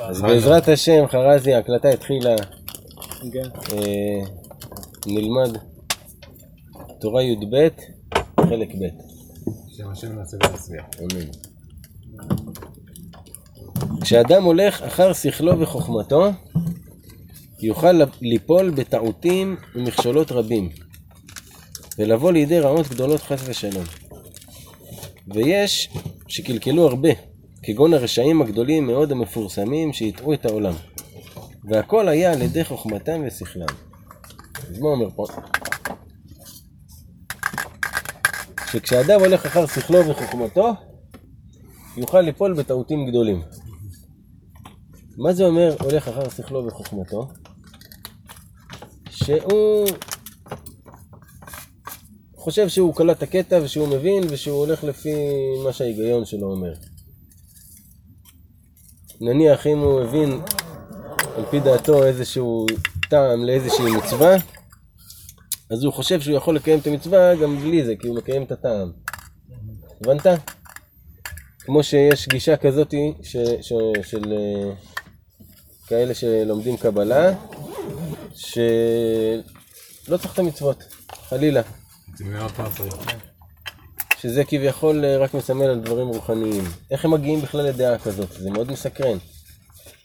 [0.00, 2.36] אז בעזרת השם, חרזי, ההקלטה התחילה.
[3.32, 3.48] כן.
[3.72, 4.20] אה,
[5.06, 5.58] נלמד
[7.00, 7.68] תורה י"ב,
[8.40, 8.88] חלק ב'.
[9.76, 10.84] שם השם נעשה ונצליח.
[11.00, 11.26] אמן.
[14.00, 16.30] כשאדם הולך אחר שכלו וחוכמתו,
[17.60, 20.68] יוכל ליפול בטעותים ומכשולות רבים,
[21.98, 23.84] ולבוא לידי רעות גדולות חס ושלום.
[25.34, 25.88] ויש
[26.28, 27.08] שקלקלו הרבה,
[27.66, 30.74] כגון הרשעים הגדולים מאוד המפורסמים שהטעו את העולם.
[31.64, 33.66] והכל היה על ידי חוכמתם ושכלם.
[34.70, 35.26] אז מה אומר פה?
[38.70, 40.72] שכשאדם הולך אחר שכלו וחוכמתו,
[41.96, 43.42] יוכל ליפול בטעותים גדולים.
[45.16, 47.28] מה זה אומר הולך אחר שכלו וחוכמתו?
[49.10, 49.88] שהוא
[52.36, 55.14] חושב שהוא קלט את הקטע ושהוא מבין ושהוא הולך לפי
[55.64, 56.72] מה שההיגיון שלו אומר.
[59.20, 60.40] נניח אם הוא הבין
[61.36, 62.66] על פי דעתו איזשהו
[63.10, 64.36] טעם לאיזושהי מצווה,
[65.70, 68.52] אז הוא חושב שהוא יכול לקיים את המצווה גם בלי זה, כי הוא מקיים את
[68.52, 68.92] הטעם.
[70.00, 70.26] הבנת?
[71.58, 74.72] כמו שיש גישה כזאת ש, ש, של אה,
[75.86, 77.32] כאלה שלומדים קבלה,
[78.34, 80.84] שלא צריך את המצוות,
[81.28, 81.62] חלילה.
[84.24, 86.64] שזה כביכול אה, רק מסמל על דברים רוחניים.
[86.90, 88.32] איך הם מגיעים בכלל לדעה כזאת?
[88.32, 89.18] זה מאוד מסקרן.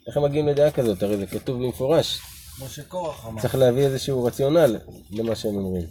[0.07, 1.03] איך הם מגיעים לדעה כזאת?
[1.03, 2.19] הרי זה כתוב במפורש.
[2.55, 3.41] כמו שקורח אמר.
[3.41, 4.77] צריך להביא איזשהו רציונל
[5.11, 5.85] למה שהם אומרים.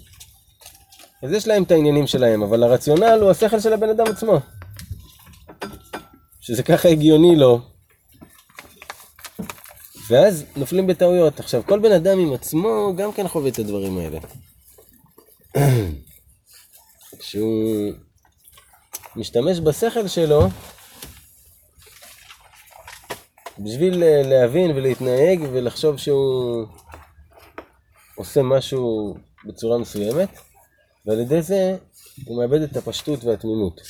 [1.23, 4.41] אז יש להם את העניינים שלהם, אבל הרציונל הוא השכל של הבן אדם עצמו.
[6.41, 7.61] שזה ככה הגיוני לו.
[10.09, 11.41] ואז נופלים בטעויות.
[11.41, 14.19] עכשיו, כל בן אדם עם עצמו גם כן חווה את הדברים האלה.
[17.21, 17.93] שהוא
[19.19, 20.49] משתמש בשכל שלו
[23.59, 26.67] בשביל אה, להבין ולהתנהג ולחשוב שהוא
[28.15, 30.29] עושה משהו בצורה מסוימת,
[31.07, 31.77] ועל ידי זה
[32.25, 33.81] הוא מאבד את הפשטות והתמימות.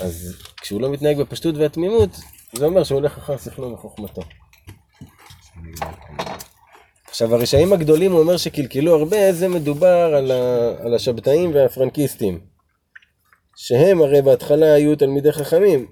[0.00, 2.10] אז כשהוא לא מתנהג בפשטות והתמימות,
[2.52, 4.22] זה אומר שהוא הולך אחר שכלו וחוכמתו.
[7.08, 12.51] עכשיו הרשעים הגדולים הוא אומר שקלקלו הרבה, זה מדובר על, ה, על השבתאים והפרנקיסטים.
[13.56, 15.86] שהם הרי בהתחלה היו תלמידי חכמים,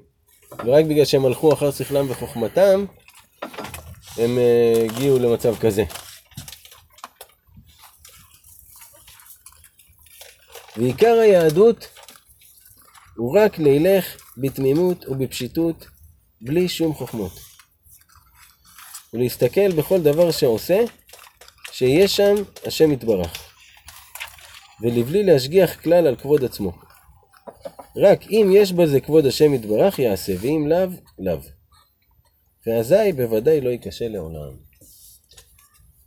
[0.65, 2.85] ורק בגלל שהם הלכו אחר שכלם וחוכמתם,
[4.17, 5.85] הם uh, הגיעו למצב כזה.
[10.77, 11.89] ועיקר היהדות
[13.17, 15.87] הוא רק לילך בתמימות ובפשיטות,
[16.41, 17.33] בלי שום חוכמות.
[19.15, 20.79] ולהסתכל בכל דבר שעושה,
[21.73, 22.35] שיהיה שם
[22.67, 23.31] השם יתברך.
[24.81, 26.90] ולבלי להשגיח כלל על כבוד עצמו.
[27.97, 31.39] רק אם יש בזה כבוד השם יתברך יעשה, ואם לאו, לאו.
[32.67, 34.57] ואזי בוודאי לא ייכשל לעולם.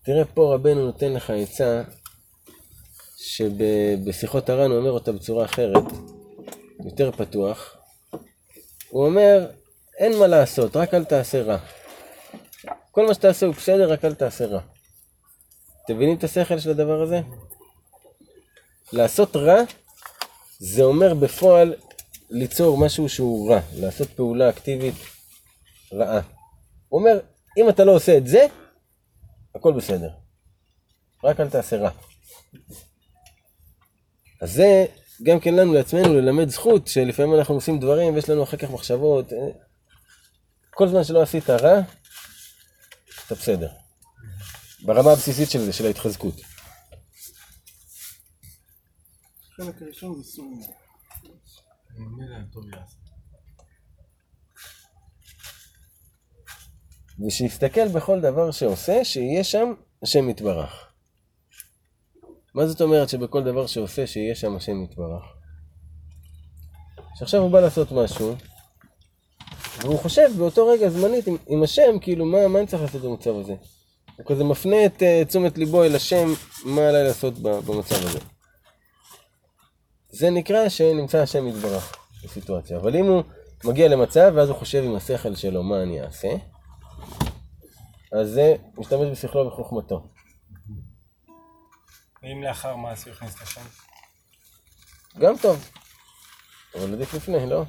[0.06, 1.84] תראה פה רבנו נותן לך עצה
[3.18, 5.84] שבשיחות הר"ן הוא אומר אותה בצורה אחרת,
[6.86, 7.78] יותר פתוח.
[8.90, 9.48] הוא אומר,
[9.98, 11.58] אין מה לעשות, רק אל תעשה רע.
[12.92, 14.62] כל מה שתעשה הוא בסדר, רק אל תעשה רע.
[15.86, 17.22] אתם מבינים את השכל של הדבר הזה?
[18.94, 19.62] לעשות רע
[20.60, 21.76] זה אומר בפועל
[22.30, 24.96] ליצור משהו שהוא רע, לעשות פעולה אקטיבית
[25.94, 26.22] רעה.
[26.90, 27.20] הוא אומר,
[27.58, 28.46] אם אתה לא עושה את זה,
[29.56, 30.10] הכל בסדר.
[31.24, 31.90] רק אל תעשה רע.
[34.42, 34.86] אז זה
[35.24, 39.30] גם כן לנו לעצמנו ללמד זכות שלפעמים אנחנו עושים דברים ויש לנו אחר כך מחשבות.
[40.70, 41.82] כל זמן שלא עשית רע,
[43.26, 43.70] אתה בסדר.
[44.86, 46.53] ברמה הבסיסית של זה, של ההתחזקות.
[49.54, 50.54] החלק הראשון זה סור
[51.98, 52.44] מרע.
[57.28, 60.94] ושיסתכל בכל דבר שעושה, שיהיה שם השם יתברך.
[62.56, 65.24] מה זאת אומרת שבכל דבר שעושה, שיהיה שם השם יתברך?
[67.16, 68.36] שעכשיו הוא בא לעשות משהו,
[69.82, 73.36] והוא חושב באותו רגע זמנית עם, עם השם, כאילו, מה, מה אני צריך לעשות במצב
[73.36, 73.56] הזה?
[74.18, 76.28] הוא כזה מפנה את uh, תשומת ליבו אל השם,
[76.66, 78.33] מה עליי לעשות במצב הזה.
[80.14, 82.78] זה נקרא שנמצא השם יתברך בסיטואציה.
[82.78, 83.24] אבל אם הוא
[83.64, 86.30] מגיע למצב, ואז הוא חושב עם השכל שלו מה אני אעשה,
[88.12, 90.08] אז זה משתמש בשכלו וחוכמתו.
[92.24, 93.62] ואם לאחר מעשה הוא הכניס את השם?
[95.20, 95.70] גם טוב.
[96.76, 97.64] אבל עדיף לפני, לא?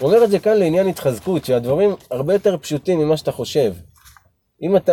[0.00, 3.74] הוא אומר את זה כאן לעניין התחזקות, שהדברים הרבה יותר פשוטים ממה שאתה חושב.
[4.62, 4.92] אם אתה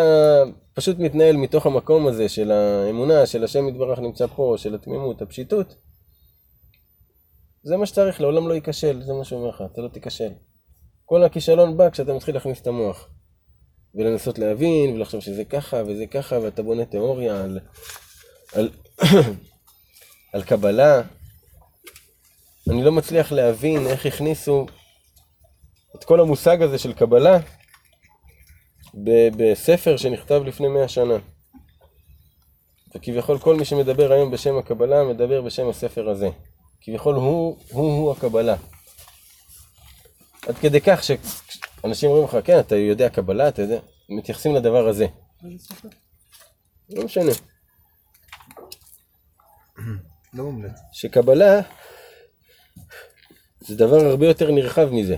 [0.74, 5.76] פשוט מתנהל מתוך המקום הזה של האמונה, של השם יתברך נמצא פה, של התמימות, הפשיטות,
[7.64, 10.32] זה מה שצריך, לעולם לא ייכשל, זה מה שאומר לך, אתה לא תיכשל.
[11.06, 13.10] כל הכישלון בא כשאתה מתחיל להכניס את המוח.
[13.96, 17.60] ולנסות להבין, ולחשוב שזה ככה וזה ככה, ואתה בונה תיאוריה על,
[18.54, 18.70] על,
[20.34, 21.02] על קבלה.
[22.70, 24.66] אני לא מצליח להבין איך הכניסו
[25.96, 27.40] את כל המושג הזה של קבלה
[29.38, 31.18] בספר שנכתב לפני מאה שנה.
[32.96, 36.30] וכביכול כל מי שמדבר היום בשם הקבלה, מדבר בשם הספר הזה.
[36.82, 38.56] כביכול הוא, הוא, הוא הקבלה.
[40.48, 45.08] עד כדי כך שאנשים אומרים לך, כן, אתה יודע קבלה, אתה יודע, מתייחסים לדבר הזה.
[46.90, 47.32] לא משנה.
[50.34, 50.80] לא מומלץ.
[50.92, 51.62] שקבלה
[53.60, 55.16] זה דבר הרבה יותר נרחב מזה.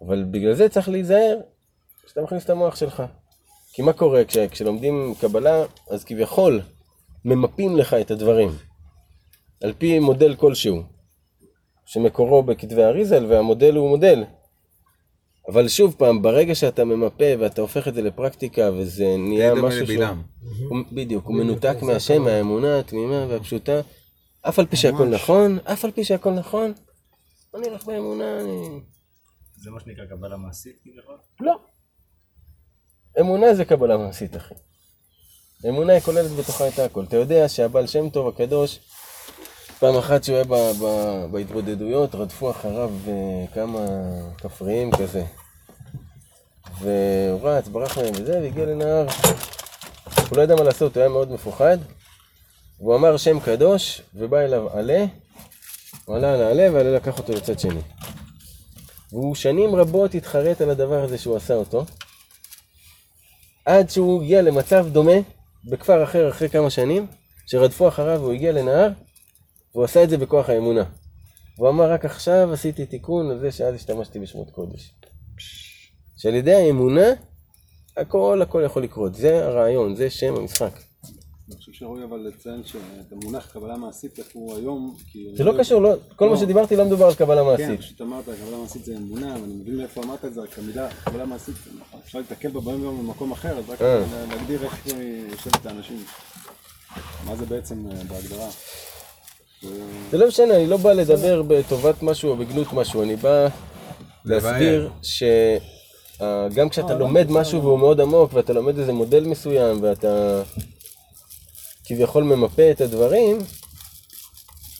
[0.00, 1.40] אבל בגלל זה צריך להיזהר
[2.16, 3.02] כשאתה מכניס את המוח שלך.
[3.72, 6.60] כי מה קורה כש, כשלומדים קבלה, אז כביכול
[7.24, 8.48] ממפים לך את הדברים.
[9.62, 10.82] על פי מודל כלשהו,
[11.86, 14.24] שמקורו בכתבי אריזל, והמודל הוא מודל.
[15.48, 20.04] אבל שוב פעם, ברגע שאתה ממפה ואתה הופך את זה לפרקטיקה וזה נהיה משהו שהוא...
[20.68, 23.80] הוא- בדיוק, הוא מנותק מהשם, מהאמונה התמימה והפשוטה.
[24.42, 26.72] אף על פי שהכל נכון, אף על פי שהכל נכון,
[27.54, 28.80] אני הולך באמונה, אני...
[29.56, 31.16] זה מה שנקרא קבלה מעשית כביכול?
[31.40, 31.75] לא.
[33.20, 34.54] אמונה זה קבלה מעשית, אחי.
[35.68, 37.04] אמונה היא כוללת בתוכה את הכל.
[37.08, 38.78] אתה יודע שהבעל שם טוב הקדוש,
[39.78, 43.78] פעם אחת שהוא היה ב- ב- בהתבודדויות, רדפו אחריו אה, כמה
[44.38, 45.24] כפריים כזה.
[46.80, 49.06] והוא רץ, ברח מהם וזה, והגיע לנהר.
[50.30, 51.78] הוא לא ידע מה לעשות, הוא היה מאוד מפוחד.
[52.80, 55.04] והוא אמר שם קדוש, ובא אליו עלה,
[56.04, 57.80] הוא עלה על העלה, והעלה לקח אותו לצד שני.
[59.12, 61.84] והוא שנים רבות התחרט על הדבר הזה שהוא עשה אותו,
[63.66, 65.12] עד שהוא הגיע למצב דומה
[65.70, 67.06] בכפר אחר אחרי כמה שנים,
[67.46, 68.88] שרדפו אחריו והוא הגיע לנהר,
[69.74, 70.84] והוא עשה את זה בכוח האמונה.
[71.58, 74.94] והוא אמר, רק עכשיו עשיתי תיקון על זה שאז השתמשתי בשמות קודש.
[76.16, 77.06] שעל ידי האמונה,
[77.96, 79.14] הכל הכל יכול לקרות.
[79.14, 80.80] זה הרעיון, זה שם המשחק.
[81.48, 82.78] אני חושב שראוי אבל לציין שאת
[83.12, 85.26] המונח קבלה מעשית, איך הוא היום, כי...
[85.34, 86.40] זה לא קשור, לא, כל מה לא.
[86.40, 87.80] שדיברתי לא מדובר על קבלה כן, מעשית.
[87.80, 91.26] פשוט אמרת, קבלה מעשית זה אמונה, ואני מבין מאיפה אמרת את זה, רק המילה קבלה
[91.26, 91.54] מעשית,
[92.04, 93.98] אפשר להתקל בה ביום יום במקום אחר, אז רק אה.
[93.98, 94.06] לה-
[94.36, 94.94] להגדיר איך היא
[95.30, 96.04] יושבת האנשים.
[97.26, 98.48] מה זה בעצם אה, בהגדרה.
[99.62, 99.68] זה-
[100.10, 103.46] זה לא משנה, אני לא בא לדבר בטובת משהו או בגנות משהו, אני בא
[104.24, 110.42] להסביר שגם כשאתה לומד משהו והוא מאוד עמוק ואתה לומד איזה מודל מסוים ואתה
[111.86, 113.38] כביכול ממפה את הדברים,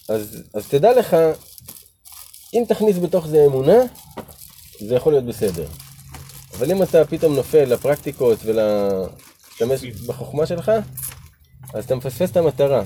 [0.08, 1.16] אז, אז תדע לך,
[2.54, 3.76] אם תכניס בתוך זה אמונה,
[4.80, 5.66] זה יכול להיות בסדר.
[6.58, 10.72] אבל אם אתה פתאום נופל לפרקטיקות ולהשתמש בחוכמה שלך,
[11.74, 12.82] אז אתה מפספס את המטרה.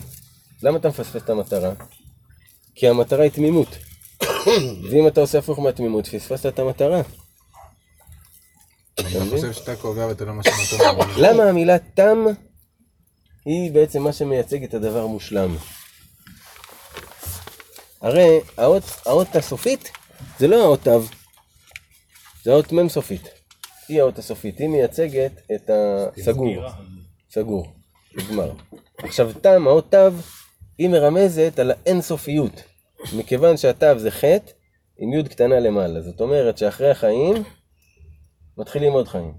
[0.62, 1.72] למה אתה מפספס את המטרה?
[2.74, 3.68] כי המטרה היא תמימות.
[4.90, 7.00] ואם אתה עושה הפוך מהתמימות, פספסת את המטרה.
[8.94, 9.28] אתה מבין?
[9.30, 10.98] חושב שאתה קובע ואתה לא נתון.
[11.16, 12.18] למה המילה תם
[13.44, 15.56] היא בעצם מה שמייצג את הדבר המושלם?
[18.00, 19.90] הרי האות, האות הסופית
[20.38, 21.00] זה לא האות תו,
[22.42, 23.28] זה האות מ' סופית.
[23.88, 26.54] היא האות הסופית, היא מייצגת את הסגור.
[27.30, 27.72] סגור,
[28.16, 28.52] נגמר.
[28.98, 30.08] עכשיו תם, האות תו,
[30.78, 32.62] היא מרמזת על האינסופיות.
[33.16, 34.52] מכיוון שהתו זה חטא
[34.98, 36.02] עם י' קטנה למעלה.
[36.02, 37.34] זאת אומרת שאחרי החיים
[38.58, 39.34] מתחילים עוד חיים.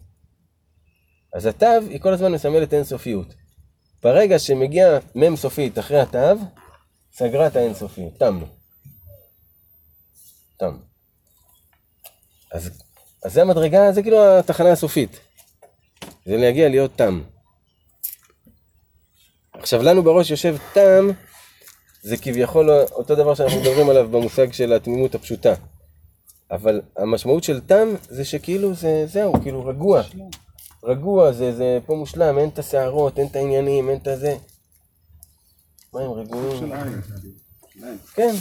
[1.34, 3.41] אז התו היא כל הזמן מסמלת אינסופיות.
[4.03, 6.36] ברגע שמגיע מ' סופית אחרי התו,
[7.13, 8.41] סגרה את האינסופיות, תם.
[10.58, 10.77] תם.
[12.51, 12.70] אז,
[13.25, 15.20] אז זה המדרגה, זה כאילו התחנה הסופית.
[16.25, 17.22] זה להגיע להיות תם.
[19.53, 21.08] עכשיו לנו בראש יושב תם,
[22.01, 25.53] זה כביכול אותו דבר שאנחנו מדברים עליו במושג של התמימות הפשוטה.
[26.51, 30.01] אבל המשמעות של תם זה שכאילו זה, זהו, כאילו רגוע.
[30.84, 34.38] רגוע, זה, זה פה מושלם, אין את הסערות, אין את העניינים, אין את הזה.
[35.94, 36.72] מה הם רגועים?
[38.14, 38.34] כן.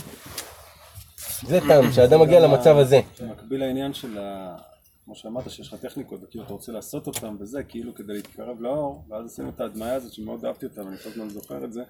[1.47, 3.01] זה תם, שהאדם מגיע למצב הזה.
[3.21, 4.57] במקביל לעניין של ה...
[5.05, 9.05] כמו שאמרת, שיש לך טכניקות, וכאילו אתה רוצה לעשות אותן וזה, כאילו כדי להתקרב לאור,
[9.09, 11.83] ואז עשינו את ההדמיה הזאת שמאוד אהבתי אותה, ואני כל הזמן זוכר את זה,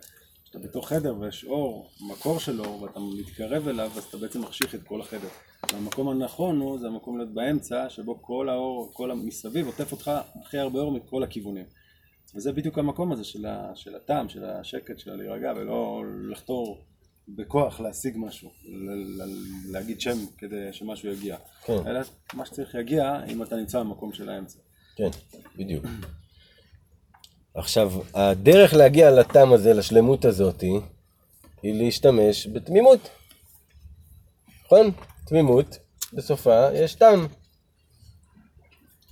[0.51, 4.75] שאתה בתוך חדר ויש אור, מקור של אור, ואתה מתקרב אליו, אז אתה בעצם מחשיך
[4.75, 5.29] את כל החדר.
[5.73, 10.11] והמקום הנכון הוא, זה המקום להיות באמצע, שבו כל האור, כל המסביב עוטף אותך
[10.45, 11.65] הכי הרבה אור מכל הכיוונים.
[12.35, 16.79] וזה בדיוק המקום הזה של, ה, של הטעם, של השקט, של הלהירגע, ולא לחתור
[17.29, 21.37] בכוח להשיג משהו, ל- ל- להגיד שם כדי שמשהו יגיע.
[21.65, 21.87] כן.
[21.87, 22.01] אלא
[22.35, 24.59] מה שצריך יגיע אם אתה נמצא במקום של האמצע.
[24.97, 25.09] כן,
[25.57, 25.85] בדיוק.
[27.61, 30.61] עכשיו, הדרך להגיע לתם הזה, לשלמות הזאת,
[31.63, 33.09] היא להשתמש בתמימות.
[34.65, 34.91] נכון?
[35.27, 35.79] תמימות,
[36.13, 37.27] בסופה יש טעם.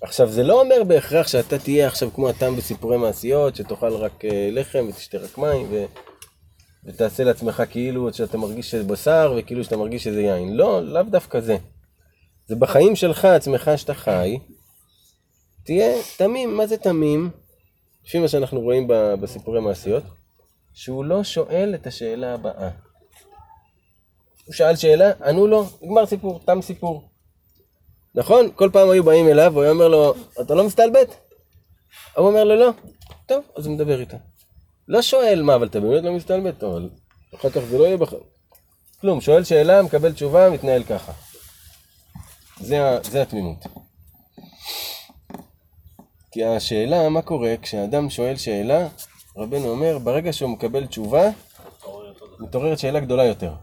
[0.02, 4.48] עכשיו, זה לא אומר בהכרח שאתה תהיה עכשיו כמו הטעם בסיפורי מעשיות, שתאכל רק אה,
[4.52, 5.84] לחם ותשתה רק מים, ו...
[6.84, 10.56] ותעשה לעצמך כאילו שאתה מרגיש שזה בשר, וכאילו שאתה מרגיש שזה יין.
[10.56, 11.56] לא, לאו דווקא זה.
[12.46, 14.38] זה בחיים שלך, עצמך, שאתה חי,
[15.64, 16.56] תהיה תמים.
[16.56, 17.30] מה זה תמים?
[18.08, 18.86] לפי מה שאנחנו רואים
[19.20, 20.02] בסיפורי מעשיות,
[20.72, 22.70] שהוא לא שואל את השאלה הבאה.
[24.46, 27.08] הוא שאל שאלה, ענו לו, נגמר סיפור, תם סיפור.
[28.14, 28.50] נכון?
[28.54, 31.14] כל פעם היו באים אליו, הוא היה אומר לו, אתה לא מסתלבט?
[32.16, 32.70] הוא אומר לו, לא.
[33.26, 34.16] טוב, אז הוא מדבר איתו.
[34.88, 36.64] לא שואל מה, אבל אתה באמת לא מסתלבט?
[36.64, 36.88] אבל
[37.34, 38.12] אחר כך זה לא יהיה בח...
[39.00, 41.12] כלום, שואל שאלה, מקבל תשובה, מתנהל ככה.
[42.60, 43.66] זה, זה התמימות.
[46.30, 48.88] כי השאלה, מה קורה כשאדם שואל שאלה,
[49.36, 51.22] רבנו אומר, ברגע שהוא מקבל תשובה,
[52.40, 53.54] מתעוררת שאלה גדולה יותר.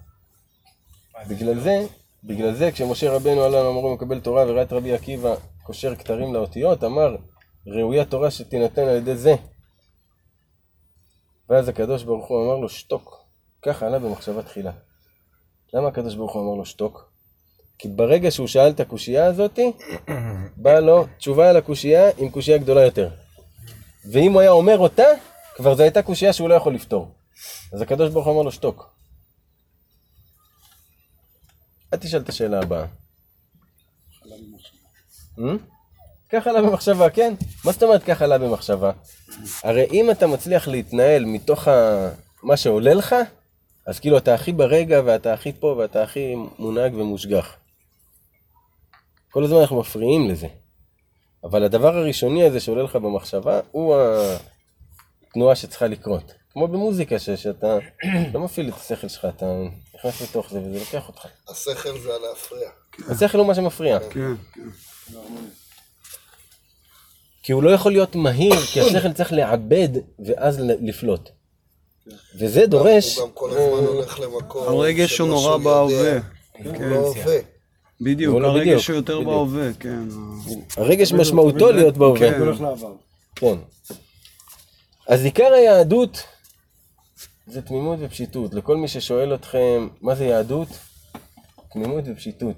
[1.30, 1.86] בגלל זה,
[2.24, 6.84] בגלל זה, כשמשה רבנו עלה אמרו מקבל תורה וראה את רבי עקיבא קושר כתרים לאותיות,
[6.84, 7.16] אמר,
[7.68, 9.36] ראויה תורה שתינתן על ידי זה.
[11.50, 13.26] ואז הקדוש ברוך הוא אמר לו, שתוק.
[13.62, 14.72] ככה עלה במחשבה תחילה.
[15.74, 17.15] למה הקדוש ברוך הוא אמר לו שתוק?
[17.78, 19.72] כי ברגע שהוא שאל את הקושייה הזאתי,
[20.58, 23.10] באה לו תשובה על הקושייה עם קושייה גדולה יותר.
[24.12, 25.08] ואם הוא היה אומר אותה,
[25.56, 27.12] כבר זו הייתה קושייה שהוא לא יכול לפתור.
[27.74, 28.96] אז הקדוש ברוך הוא אמר לו שתוק.
[31.94, 32.86] אל תשאל את השאלה הבאה.
[35.38, 35.42] Hmm?
[36.30, 37.34] ככה עלה במחשבה, כן?
[37.66, 38.92] מה זאת אומרת ככה עלה במחשבה?
[39.64, 41.68] הרי אם אתה מצליח להתנהל מתוך.
[42.44, 43.16] מה שעולה לך,
[43.88, 47.56] אז כאילו אתה הכי ברגע ואתה הכי פה ואתה הכי מונהג ומושגח.
[49.36, 50.48] כל הזמן אנחנו מפריעים לזה.
[51.44, 53.96] אבל הדבר הראשוני הזה שעולה לך במחשבה, הוא
[55.30, 56.34] התנועה שצריכה לקרות.
[56.54, 57.78] כמו במוזיקה, ש- שאתה
[58.34, 59.46] לא מפעיל את השכל שלך, אתה
[59.96, 61.26] נכנס לתוך זה וזה לוקח אותך.
[61.48, 62.70] השכל זה הלהפריע.
[63.10, 64.00] השכל הוא מה שמפריע.
[64.00, 64.34] כן, כן.
[67.44, 69.90] כי הוא לא יכול להיות מהיר, כי השכל צריך לעבד
[70.26, 71.30] ואז לפלוט.
[72.40, 73.18] וזה דורש...
[73.18, 75.94] הוא גם כל הזמן הולך למקום הרגש הוא נורא בהווה.
[75.94, 76.20] יודע,
[76.80, 77.55] הוא לא הווה.
[78.02, 79.34] בדיוק, לא בדיוק, הרגש הוא יותר בדיוק.
[79.34, 80.04] בהווה, כן.
[80.78, 82.20] הרגש משמעותו להיות בהווה.
[82.20, 82.34] כן.
[82.34, 82.94] הוא הולך לעבר.
[83.36, 83.58] כן.
[85.08, 86.24] אז עיקר היהדות
[87.48, 88.54] זה תמימות ופשיטות.
[88.54, 90.68] לכל מי ששואל אתכם, מה זה יהדות?
[91.74, 92.56] תמימות ופשיטות.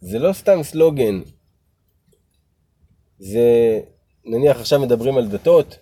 [0.00, 1.20] זה לא סתם סלוגן.
[3.18, 3.80] זה,
[4.24, 5.78] נניח עכשיו מדברים על דתות,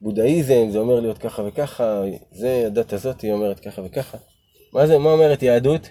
[0.00, 2.02] בודהיזם זה אומר להיות ככה וככה,
[2.32, 4.18] זה הדת הזאת היא אומרת ככה וככה.
[4.72, 5.88] מה זה, מה אומרת יהדות?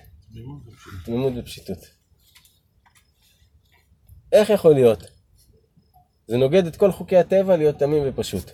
[1.06, 1.78] תמימות ופשיטות.
[4.32, 5.04] איך יכול להיות?
[6.28, 8.52] זה נוגד את כל חוקי הטבע להיות תמים ופשוט.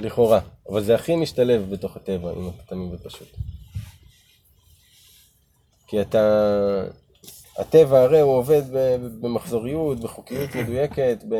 [0.00, 0.40] לכאורה.
[0.68, 3.28] אבל זה הכי משתלב בתוך הטבע, אם אתה תמים ופשוט.
[5.86, 6.22] כי אתה...
[7.58, 8.62] הטבע הרי הוא עובד
[9.20, 11.34] במחזוריות, בחוקיות מדויקת, ב...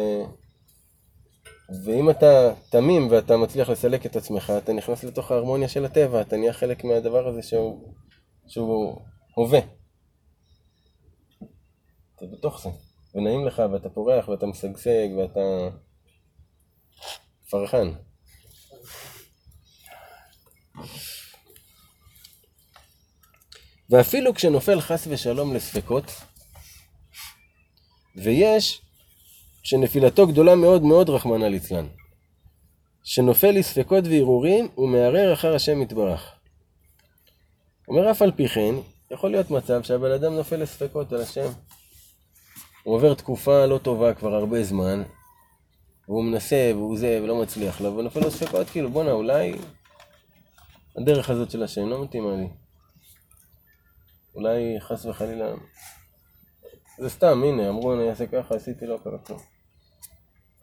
[1.85, 6.37] ואם אתה תמים ואתה מצליח לסלק את עצמך, אתה נכנס לתוך ההרמוניה של הטבע, אתה
[6.37, 7.95] נהיה חלק מהדבר הזה שהוא,
[8.49, 9.01] שהוא
[9.35, 9.61] הווה.
[12.17, 12.71] אתה בתוך זה,
[13.15, 15.41] ונעים לך, ואתה פורח, ואתה משגשג, ואתה
[17.51, 17.93] פרחן.
[23.91, 26.05] ואפילו כשנופל חס ושלום לספקות,
[28.17, 28.83] ויש
[29.63, 31.87] שנפילתו גדולה מאוד מאוד רחמנא ליצלן,
[33.05, 36.35] שנופל לספקות והרהורים ומערער אחר השם יתברך.
[37.89, 38.75] אומר אף על פי כן,
[39.11, 41.51] יכול להיות מצב שהבן אדם נופל לספקות על השם.
[42.83, 45.03] הוא עובר תקופה לא טובה כבר הרבה זמן,
[46.09, 49.55] והוא מנסה והוא זה ולא מצליח לו, ונופל לו ספקות, כאילו בואנה אולי
[50.97, 52.49] הדרך הזאת של השם לא מתאימה לי.
[54.35, 55.55] אולי חס וחלילה,
[56.99, 59.41] זה סתם, הנה, אמרו אני אעשה ככה, עשיתי לא קרה כלום.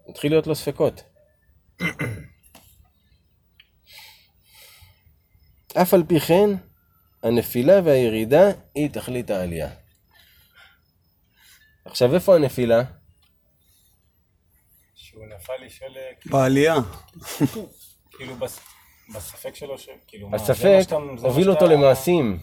[0.09, 1.03] התחיל להיות לו ספקות.
[5.81, 6.49] אף על פי כן,
[7.23, 8.43] הנפילה והירידה
[8.75, 9.69] היא תכלית העלייה.
[11.85, 12.81] עכשיו, איפה הנפילה?
[14.95, 16.75] שהוא נפל לשאול, אה, בעלייה.
[18.11, 18.59] כאילו בס-
[19.15, 20.79] בספק שלו, ש- כאילו הספק
[21.21, 22.39] הוביל אותו למעשים.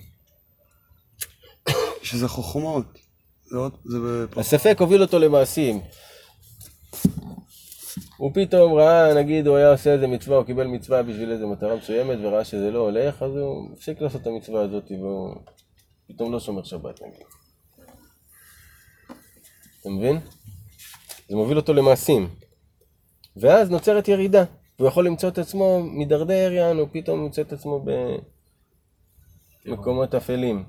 [2.03, 2.87] שזה חוכמות.
[3.45, 5.81] זה עוד, זה בפ- הספק הוביל אותו למעשים.
[8.17, 11.77] הוא פתאום ראה, נגיד, הוא היה עושה איזה מצווה, הוא קיבל מצווה בשביל איזה מטרה
[11.77, 15.35] מסוימת, וראה שזה לא הולך, אז הוא הפסיק לעשות את המצווה הזאת, והוא
[16.09, 17.27] פתאום לא שומר שבת, נגיד.
[19.81, 20.21] אתה מבין?
[21.29, 22.29] זה מוביל אותו למעשים.
[23.37, 24.45] ואז נוצרת ירידה.
[24.77, 27.91] הוא יכול למצוא את עצמו מידרדר, יענו, פתאום מוצא את עצמו ב...
[29.67, 30.65] מקומות אפלים.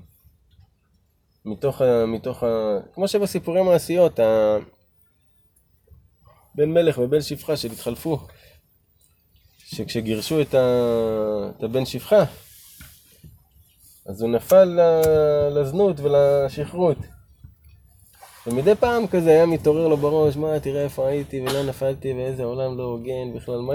[1.44, 2.06] מתוך ה...
[2.06, 2.78] מתוך ה...
[2.94, 4.20] כמו שבסיפורי מעשיות.
[6.56, 8.18] בן מלך ובן שפחה שהתחלפו.
[9.66, 11.50] שכשגירשו את, ה...
[11.58, 12.24] את הבן שפחה,
[14.06, 16.96] אז הוא נפל ל- לזנות ולשכרות.
[18.46, 22.78] ומדי פעם כזה היה מתעורר לו בראש, מה, תראה איפה הייתי ולא נפלתי ואיזה עולם
[22.78, 23.72] לא הוגן בכלל, מה...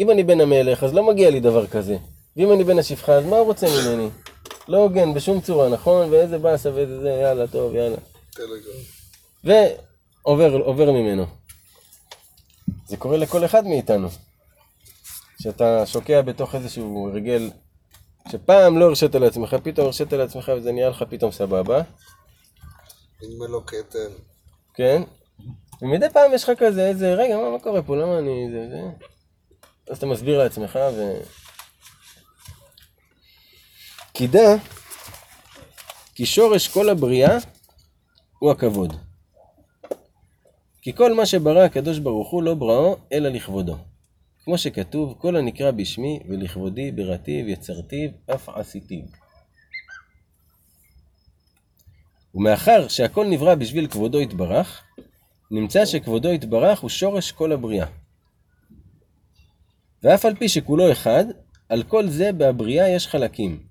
[0.00, 1.96] אם אני בן המלך, אז לא מגיע לי דבר כזה.
[2.36, 4.08] ואם אני בן השפחה, אז מה הוא רוצה ממני?
[4.68, 6.10] לא הוגן בשום צורה, נכון?
[6.10, 7.96] ואיזה באסה ואיזה זה, יאללה, טוב, יאללה.
[9.44, 11.43] ועובר עובר ממנו.
[12.86, 14.08] זה קורה לכל אחד מאיתנו.
[15.42, 17.50] שאתה שוקע בתוך איזשהו הרגל
[18.28, 21.82] שפעם לא הרשית לעצמך, פתאום הרשית לעצמך וזה נהיה לך פתאום סבבה,
[23.22, 24.08] נדמה לו כתר.
[24.74, 25.02] כן?
[25.82, 27.96] ומדי פעם יש לך כזה, איזה, רגע, מה, מה קורה פה?
[27.96, 28.48] למה אני...
[28.52, 28.80] זה, זה...
[29.90, 31.20] אז אתה מסביר לעצמך ו...
[34.14, 34.56] כי דע
[36.14, 37.38] כי שורש כל הבריאה
[38.38, 38.96] הוא הכבוד.
[40.84, 43.76] כי כל מה שברא הקדוש ברוך הוא לא בראו אלא לכבודו.
[44.44, 49.02] כמו שכתוב, כל הנקרא בשמי ולכבודי בראתיו יצרתיו אף עשיתיו.
[52.34, 54.82] ומאחר שהכל נברא בשביל כבודו יתברך,
[55.50, 57.86] נמצא שכבודו יתברך הוא שורש כל הבריאה.
[60.02, 61.24] ואף על פי שכולו אחד,
[61.68, 63.66] על כל זה בבריאה יש חלקים.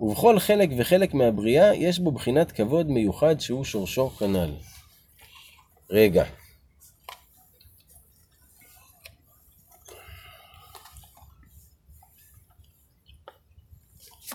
[0.00, 4.73] ובכל חלק וחלק מהבריאה יש בו בחינת כבוד מיוחד שהוא שורשו כנ"ל.
[5.90, 6.24] רגע.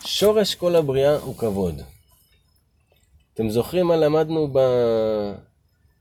[0.05, 1.81] שורש כל הבריאה הוא כבוד.
[3.33, 4.59] אתם זוכרים מה למדנו ב...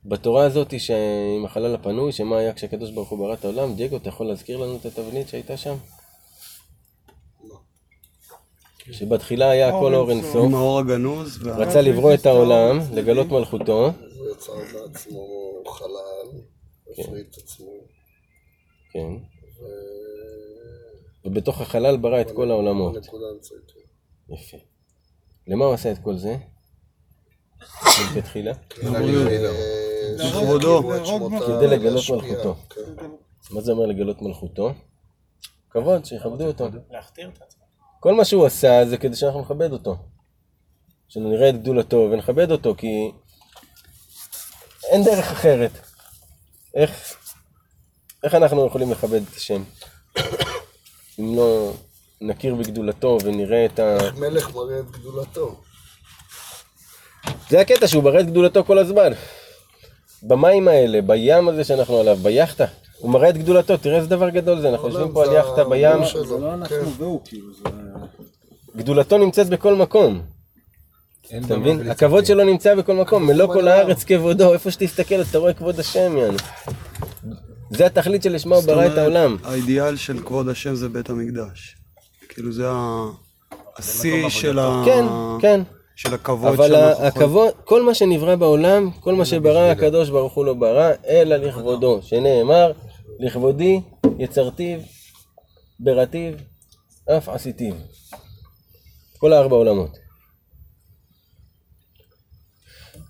[0.05, 3.75] בתורה הזאת שעם החלל הפנוי, שמה היה כשהקדוש ברוך הוא ברא את העולם?
[3.75, 5.75] דייגו, אתה יכול להזכיר לנו את התבנית שהייתה שם?
[8.93, 10.55] שבתחילה היה הכל אור אינסוף, עם
[11.45, 13.93] רצה לברוא את העולם, לגלות מלכותו,
[14.38, 16.40] יצר בעצמו חלל,
[16.90, 17.72] הפריט את עצמו.
[18.92, 19.09] כן,
[21.24, 22.96] ובתוך החלל ברא את כל העולמות.
[22.96, 23.72] הנקודה האמצעית.
[24.29, 24.57] יפה.
[25.46, 26.37] למה הוא עשה את כל זה?
[28.14, 28.53] מלכתחילה?
[28.83, 29.01] אה,
[30.18, 30.96] לכבודו.
[30.96, 32.05] את שמותיו, כדי לגלות.
[32.11, 32.55] מלכותו.
[32.55, 33.07] כן.
[33.51, 34.72] מה זה אומר לגלות מלכותו?
[35.70, 36.68] כבוד, שיכבדו אותו.
[36.90, 37.62] להכתיר את עצמו.
[38.01, 39.96] כל מה שהוא עשה זה כדי שאנחנו נכבד אותו.
[41.09, 43.11] שנראה את גדולתו ונכבד אותו, כי
[44.88, 45.70] אין דרך אחרת.
[46.74, 47.14] איך,
[48.24, 49.62] איך אנחנו יכולים לכבד את השם?
[51.20, 51.72] אם לא
[52.20, 53.98] נכיר בגדולתו ונראה את ה...
[54.16, 55.61] מלך מראה את גדולתו.
[57.51, 59.12] זה הקטע שהוא מראה את גדולתו כל הזמן.
[60.22, 62.64] במים האלה, בים הזה שאנחנו עליו, ביאכטה.
[62.98, 66.24] הוא מראה את גדולתו, תראה איזה דבר גדול זה, אנחנו יושבים פה על יאכטה בים,
[66.29, 66.85] זה לא אנחנו כן.
[66.96, 67.62] והוא, כאילו, זה...
[68.77, 70.22] גדולתו נמצאת בכל מקום.
[71.47, 71.91] אתה מבין?
[71.91, 72.27] הכבוד.
[72.27, 73.69] שלו נמצא בכל מקום, מלוא כל.
[73.69, 76.37] הארץ כבודו, איפה שתסתכל אתה רואה כבוד השם, יענו.
[77.71, 79.37] זה התכלית שלשמה הוא ברא את העולם.
[79.45, 81.77] האידיאל של כבוד השם זה בית המקדש.
[82.29, 82.64] כאילו זה
[83.77, 85.05] השיא של ה- כן,
[85.41, 85.61] כן.
[85.97, 90.55] של הכבוד אבל הכבוד, כל מה שנברא בעולם, כל מה שברא הקדוש ברוך הוא לא
[90.55, 92.73] ברא, אלא לכבודו, שנאמר,
[93.21, 93.81] לכבודי
[94.19, 94.79] יצרתיו,
[95.81, 96.33] בראתיו,
[97.17, 97.75] אף עשיתיו.
[99.19, 100.08] כל הארבע עולמות.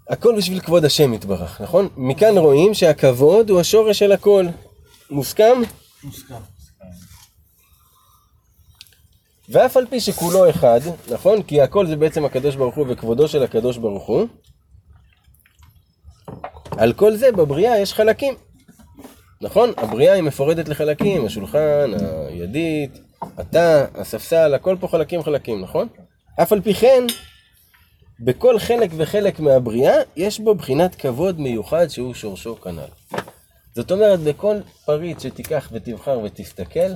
[0.08, 1.88] הכל בשביל כבוד השם יתברך, נכון?
[1.96, 4.46] מכאן רואים שהכבוד הוא השורש של הכל.
[5.10, 5.62] מוסכם?
[6.04, 6.34] מוסכם.
[9.48, 11.42] ואף על פי שכולו אחד, נכון?
[11.42, 14.26] כי הכל זה בעצם הקדוש ברוך הוא וכבודו של הקדוש ברוך הוא.
[16.70, 18.34] על כל זה בבריאה יש חלקים.
[19.40, 19.72] נכון?
[19.76, 21.90] הבריאה היא מפורדת לחלקים, השולחן,
[22.28, 25.88] הידית, התא, הספסל, הכל פה חלקים חלקים, נכון?
[26.42, 27.04] אף על פי כן,
[28.20, 33.18] בכל חלק וחלק מהבריאה יש בו בחינת כבוד מיוחד שהוא שורשו כנ"ל.
[33.74, 36.94] זאת אומרת, בכל פריט שתיקח ותבחר ותסתכל,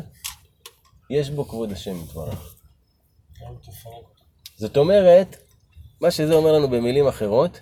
[1.10, 2.54] יש בו כבוד השם יתברך.
[4.56, 5.36] זאת אומרת,
[6.00, 7.60] מה שזה אומר לנו במילים אחרות,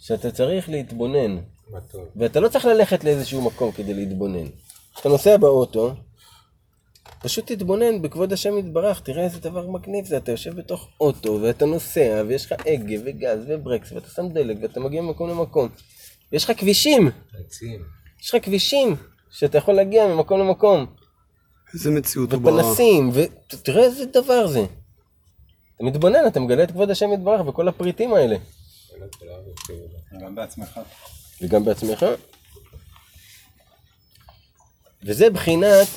[0.00, 1.38] שאתה צריך להתבונן.
[2.16, 4.46] ואתה לא צריך ללכת לאיזשהו מקום כדי להתבונן.
[4.94, 5.94] כשאתה נוסע באוטו,
[7.20, 11.66] פשוט תתבונן בכבוד השם יתברך, תראה איזה דבר מגניב זה, אתה יושב בתוך אוטו, ואתה
[11.66, 15.68] נוסע, ויש לך הגה וגז וברקס, ואתה שם דלק, ואתה מגיע ממקום למקום.
[16.32, 17.10] יש לך כבישים,
[17.46, 17.84] עצים.
[18.22, 18.96] יש לך כבישים,
[19.30, 20.86] שאתה יכול להגיע ממקום למקום.
[21.74, 22.52] איזה מציאות הוא ברא.
[22.52, 24.64] ופנסים, ותראה איזה דבר זה.
[25.76, 28.36] אתה מתבונן, אתה מגלה את כבוד השם יתברך בכל הפריטים האלה.
[30.20, 30.80] גם בעצמך.
[31.42, 32.06] וגם בעצמך.
[35.02, 35.88] וזה בחינת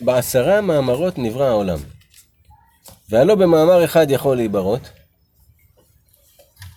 [0.00, 1.78] בעשרה מאמרות נברא העולם.
[3.08, 4.80] והלא במאמר אחד יכול להיברות.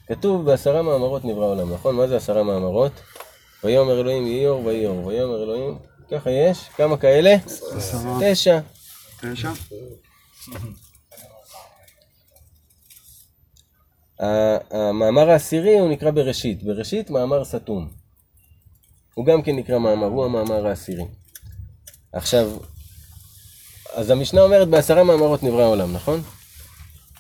[0.07, 1.95] כתוב בעשרה מאמרות נברא העולם, נכון?
[1.95, 2.91] מה זה עשרה מאמרות?
[3.63, 5.79] ויאמר אלוהים יהי אור ויהי אור, ויאמר אלוהים,
[6.11, 7.35] ככה יש, כמה כאלה?
[8.21, 8.59] תשע.
[9.21, 9.51] תשע?
[14.71, 17.89] המאמר העשירי הוא נקרא בראשית, בראשית מאמר סתום.
[19.13, 21.05] הוא גם כן נקרא מאמר, הוא המאמר העשירי.
[22.13, 22.57] עכשיו,
[23.93, 26.21] אז המשנה אומרת בעשרה מאמרות נברא העולם, נכון?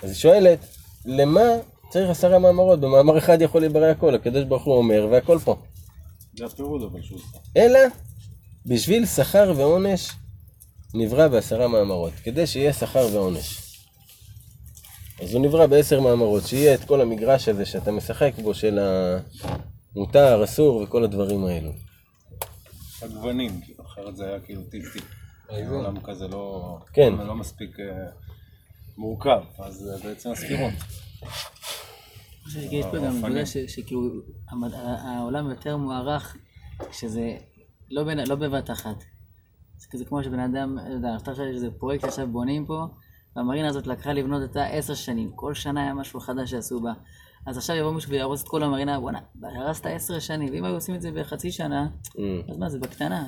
[0.03, 0.59] אז היא שואלת,
[1.05, 1.41] למה
[1.89, 2.79] צריך עשרה מאמרות?
[2.79, 5.55] במאמר אחד יכול להיברא הכל, הקדוש ברוך הוא אומר והכל פה.
[6.37, 7.37] זה הפירוד אבל שהוא עושה.
[7.57, 7.79] אלא
[8.65, 10.11] בשביל שכר ועונש
[10.93, 13.69] נברא בעשרה מאמרות, כדי שיהיה שכר ועונש.
[15.21, 18.79] אז הוא נברא בעשר מאמרות, שיהיה את כל המגרש הזה שאתה משחק בו של
[19.95, 21.71] המותר, אסור וכל הדברים האלו.
[23.01, 25.18] הגוונים, כאילו, אחרת זה היה כאילו טיפ טיפ.
[25.49, 26.77] העולם כזה לא...
[26.93, 27.13] כן.
[27.13, 27.85] לא מספיק אה,
[28.97, 30.73] מורכב, אז זה בעצם הספירות.
[32.71, 34.01] יש פה גם נקודה ש- שכאילו
[34.81, 36.37] העולם יותר מוערך
[36.89, 37.37] כשזה
[37.91, 39.03] לא לא בבת אחת.
[39.77, 42.85] זה כזה כמו שבן אדם, לא יודע, עכשיו שיש איזה פרויקט עכשיו בונים פה,
[43.35, 46.93] והמרינה הזאת לקחה לבנות אותה עשר שנים, כל שנה היה משהו חדש שעשו בה.
[47.47, 50.95] אז עכשיו יבוא מישהו ויהרוס את כל המרינה, בואנה, הרסת עשר שנים, ואם היו עושים
[50.95, 53.27] את זה בחצי שנה, Mm, אז מה, זה בקטנה.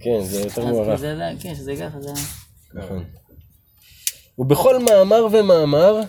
[0.00, 1.00] כן, זה יותר מוערך.
[1.40, 2.12] כן, שזה ככה, זה...
[2.74, 3.04] נכון.
[4.38, 6.00] ובכל מאמר ומאמר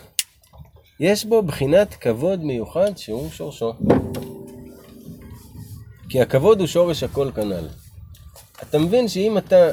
[1.00, 3.72] יש בו בחינת כבוד מיוחד שהוא שורשו.
[6.08, 7.68] כי הכבוד הוא שורש הכל כנ"ל.
[8.62, 9.70] אתה מבין שאם אתה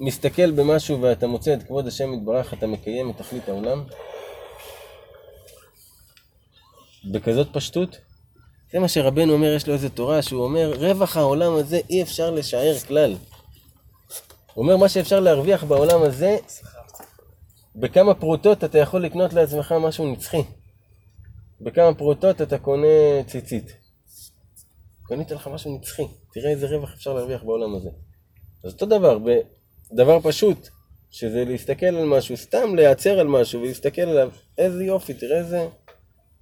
[0.00, 3.84] מסתכל במשהו ואתה מוצא את כבוד השם יתברך, אתה מקיים את תכלית העולם?
[7.10, 7.96] בכזאת פשטות?
[8.72, 12.30] זה מה שרבנו אומר, יש לו איזה תורה שהוא אומר, רווח העולם הזה אי אפשר
[12.30, 13.16] לשער כלל.
[14.56, 16.36] הוא אומר, מה שאפשר להרוויח בעולם הזה,
[17.76, 20.42] בכמה פרוטות אתה יכול לקנות לעצמך משהו נצחי.
[21.60, 22.86] בכמה פרוטות אתה קונה
[23.26, 23.76] ציצית.
[25.08, 27.90] קנית לך משהו נצחי, תראה איזה רווח אפשר להרוויח בעולם הזה.
[28.64, 30.68] אז אותו דבר, בדבר פשוט,
[31.10, 35.68] שזה להסתכל על משהו, סתם להיעצר על משהו ולהסתכל עליו, איזה יופי, תראה איזה,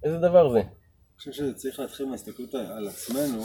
[0.03, 0.59] איזה דבר זה.
[0.59, 3.43] אני חושב שזה צריך להתחיל מההסתכלות על עצמנו,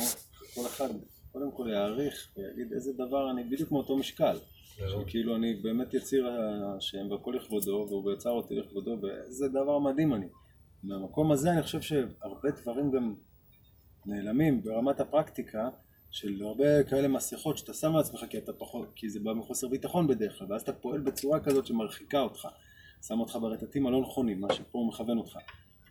[0.55, 0.89] כל אחד
[1.33, 4.37] קודם כל יעריך ויגיד איזה דבר אני בדיוק מאותו משקל.
[5.07, 6.29] כאילו אני באמת יציר
[6.77, 10.27] השם והכל לכבודו והוא יצר אותי לכבודו ואיזה דבר מדהים אני.
[10.83, 13.15] מהמקום הזה אני חושב שהרבה דברים גם
[14.07, 15.69] נעלמים ברמת הפרקטיקה
[16.11, 20.07] של הרבה כאלה מסכות שאתה שם לעצמך כי אתה פחות, כי זה בא מחוסר ביטחון
[20.07, 22.49] בדרך כלל ואז אתה פועל בצורה כזאת שמרחיקה אותך,
[23.07, 25.39] שם אותך ברטטים הלא נכונים, מה שפה מכוון אותך.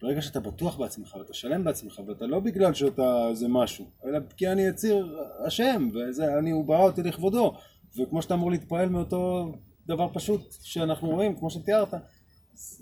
[0.02, 4.48] ברגע שאתה בטוח בעצמך ואתה שלם בעצמך ואתה לא בגלל שאתה איזה משהו אלא כי
[4.48, 7.54] אני יציר השם וזה אני הוא ברא אותי לכבודו
[7.98, 9.52] וכמו שאתה אמור להתפעל מאותו
[9.88, 11.94] דבר פשוט שאנחנו רואים כמו שתיארת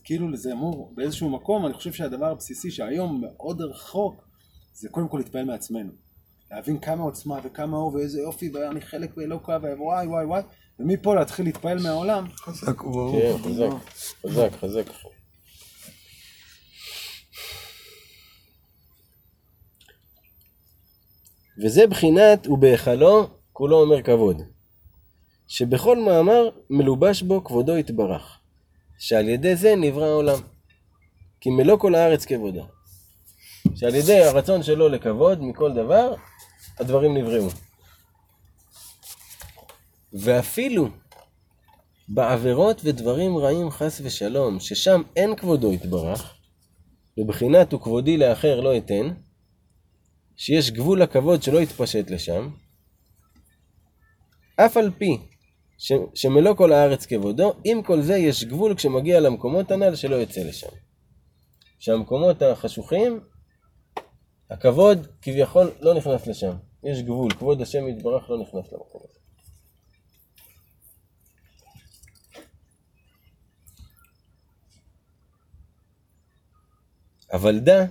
[0.04, 4.28] כאילו זה אמור באיזשהו מקום אני חושב שהדבר הבסיסי שהיום מאוד רחוק
[4.74, 5.92] זה קודם כל להתפעל מעצמנו
[6.52, 10.42] להבין כמה עוצמה וכמה אור ואיזה יופי ואני חלק באלוקה ווואי וואי וואי
[10.80, 13.16] ומפה להתחיל להתפעל מהעולם חזק וברוך.
[13.16, 13.70] כן, חזק,
[14.24, 14.88] חזק, חזק.
[21.64, 24.57] וזה בחינת ובהיכלו כולו אומר כבוד.
[25.48, 28.40] שבכל מאמר מלובש בו כבודו יתברך.
[29.00, 30.40] שעל ידי זה נברא העולם.
[31.42, 32.68] כי מלוא כל הארץ כבודו.
[33.76, 36.14] שעל ידי הרצון שלו לכבוד מכל דבר,
[36.80, 37.48] הדברים נבראו.
[40.14, 40.90] ואפילו
[42.10, 46.34] בעבירות ודברים רעים חס ושלום, ששם אין כבודו יתברך,
[47.18, 49.10] בבחינת וכבודי לאחר לא אתן,
[50.36, 52.50] שיש גבול לכבוד שלא יתפשט לשם,
[54.56, 55.18] אף על פי
[55.78, 60.42] ש, שמלוא כל הארץ כבודו, עם כל זה יש גבול כשמגיע למקומות הנ"ל שלא יוצא
[60.42, 60.68] לשם.
[61.80, 63.20] שהמקומות החשוכים,
[64.50, 66.56] הכבוד כביכול לא נכנס לשם.
[66.84, 69.20] יש גבול, כבוד השם יתברך לא נכנס למקום הזה.
[77.34, 77.86] אבל דע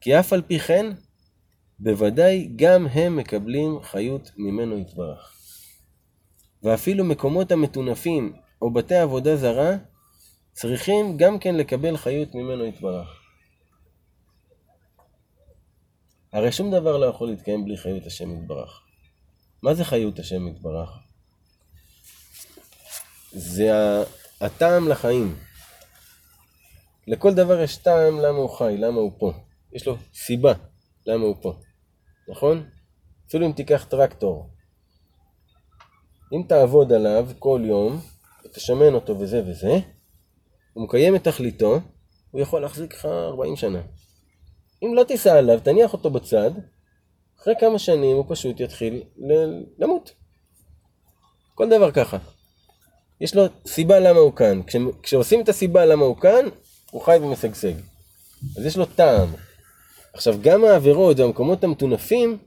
[0.00, 0.86] כי אף על פי כן,
[1.78, 5.43] בוודאי גם הם מקבלים חיות ממנו יתברך.
[6.64, 9.70] ואפילו מקומות המטונפים או בתי עבודה זרה,
[10.52, 13.08] צריכים גם כן לקבל חיות ממנו יתברך.
[16.32, 18.82] הרי שום דבר לא יכול להתקיים בלי חיות השם יתברך.
[19.62, 20.90] מה זה חיות השם יתברך?
[23.32, 23.70] זה
[24.40, 25.36] הטעם לחיים.
[27.06, 29.32] לכל דבר יש טעם למה הוא חי, למה הוא פה.
[29.72, 30.52] יש לו סיבה
[31.06, 31.54] למה הוא פה,
[32.28, 32.70] נכון?
[33.28, 34.53] אפילו אם תיקח טרקטור.
[36.34, 38.00] אם תעבוד עליו כל יום,
[38.44, 39.78] ותשמן אותו וזה וזה,
[40.72, 41.80] הוא מקיים את תכליתו,
[42.30, 43.80] הוא יכול להחזיק לך 40 שנה.
[44.82, 46.50] אם לא תיסע עליו, תניח אותו בצד,
[47.40, 50.12] אחרי כמה שנים הוא פשוט יתחיל ל- למות.
[51.54, 52.18] כל דבר ככה.
[53.20, 54.60] יש לו סיבה למה הוא כאן.
[54.66, 56.44] כש, כשעושים את הסיבה למה הוא כאן,
[56.90, 57.74] הוא חי ומשגשג.
[58.58, 59.28] אז יש לו טעם.
[60.12, 62.38] עכשיו, גם העבירות והמקומות המטונפים,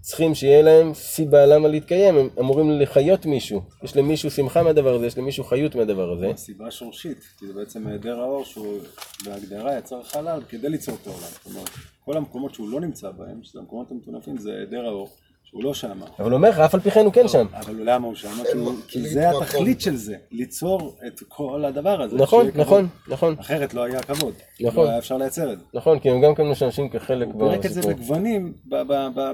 [0.00, 3.62] צריכים שיהיה להם סיבה למה להתקיים, הם אמורים לחיות מישהו.
[3.82, 6.30] יש למישהו שמחה מהדבר הזה, יש למישהו חיות מהדבר הזה.
[6.30, 8.78] הסיבה השורשית, כי זה בעצם היעדר האור שהוא
[9.24, 11.20] בהגדרה יצר חלל כדי ליצור את העולם.
[11.22, 11.68] זאת אומרת,
[12.04, 15.08] כל המקומות שהוא לא נמצא בהם, שזה המקומות המטונפים, זה היעדר האור,
[15.50, 16.06] שהוא לא שמה.
[16.18, 17.46] אבל הוא אומר לך, אף על פי כן הוא כן שם.
[17.52, 18.42] אבל למה הוא שמה?
[18.88, 19.30] כי הוא- זה.
[19.30, 22.16] התכלית של זה, ליצור את כל הדבר הזה.
[22.16, 22.46] נכון.
[22.54, 24.34] נכון, נכון, אחרת לא היה כבוד.
[24.60, 24.84] נכון.
[24.84, 25.64] לא היה אפשר לייצר את זה.
[25.74, 27.96] נכון, כי הם גם כן משמשים כחלק הוא פירק את זה בסיפור.
[27.98, 28.54] בגוונים,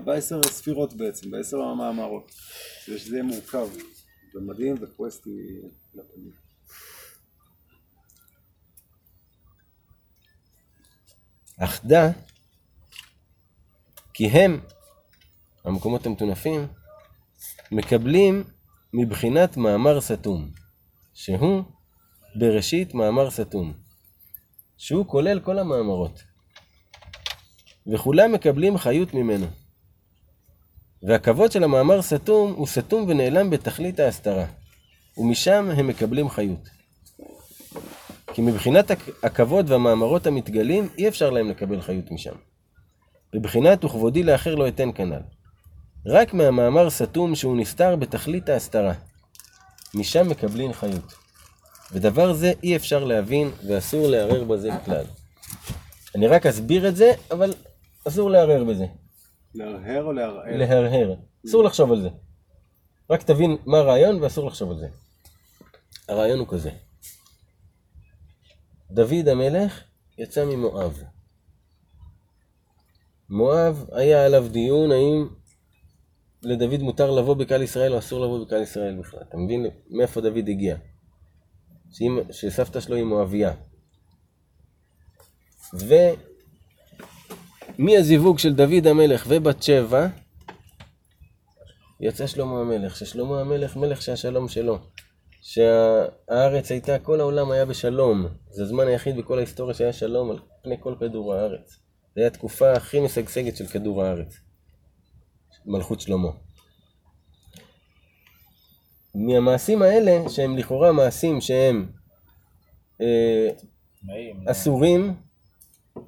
[0.04, 2.30] בעשר ספירות בעצם, בעשר המאמרות.
[2.86, 3.66] שזה יהיה מורכב
[4.34, 5.30] ומדהים וקווסטי
[5.94, 6.30] לפנים.
[11.58, 12.10] אך דע
[14.14, 14.60] כי הם,
[15.66, 16.66] המקומות המטונפים,
[17.72, 18.44] מקבלים
[18.92, 20.50] מבחינת מאמר סתום,
[21.14, 21.62] שהוא
[22.34, 23.72] בראשית מאמר סתום,
[24.76, 26.22] שהוא כולל כל המאמרות,
[27.92, 29.46] וכולם מקבלים חיות ממנו.
[31.02, 34.46] והכבוד של המאמר סתום הוא סתום ונעלם בתכלית ההסתרה,
[35.16, 36.68] ומשם הם מקבלים חיות.
[38.34, 42.34] כי מבחינת הכ- הכבוד והמאמרות המתגלים, אי אפשר להם לקבל חיות משם.
[43.34, 45.35] בבחינת וכבודי לאחר לא אתן כנ"ל.
[46.06, 48.94] רק מהמאמר סתום שהוא נסתר בתכלית ההסתרה.
[49.94, 51.14] משם מקבלים חיות.
[51.92, 55.04] ודבר זה אי אפשר להבין ואסור לערער בזה כלל.
[56.14, 57.54] אני רק אסביר את זה, אבל
[58.08, 58.86] אסור לערער בזה.
[59.54, 60.56] להרהר או לערער?
[60.56, 61.14] להרהר.
[61.46, 62.08] אסור לחשוב על זה.
[63.10, 64.88] רק תבין מה הרעיון ואסור לחשוב על זה.
[66.08, 66.70] הרעיון הוא כזה.
[68.90, 69.80] דוד המלך
[70.18, 71.02] יצא ממואב.
[73.30, 75.28] מואב, היה עליו דיון האם
[76.46, 79.20] לדוד מותר לבוא בקהל ישראל או אסור לבוא בקהל ישראל בכלל.
[79.28, 80.76] אתה מבין מאיפה דוד הגיע?
[81.92, 83.52] שאמא- שסבתא שלו היא מואביה.
[87.78, 90.06] ומהזיווג של דוד המלך ובת שבע,
[92.00, 94.78] יצא שלמה המלך, ששלמה המלך מלך שהשלום שלו.
[95.42, 98.26] שהארץ הייתה, כל העולם היה בשלום.
[98.50, 101.70] זה הזמן היחיד בכל ההיסטוריה שהיה שלום על פני כל כדור הארץ.
[101.70, 104.36] זו הייתה התקופה הכי משגשגת של כדור הארץ.
[105.66, 106.28] מלכות שלמה.
[109.14, 111.92] מהמעשים האלה, שהם לכאורה מעשים שהם
[113.00, 113.48] אה,
[114.00, 115.14] טמאים, אסורים,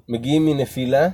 [0.09, 1.09] מגיעים מנפילה,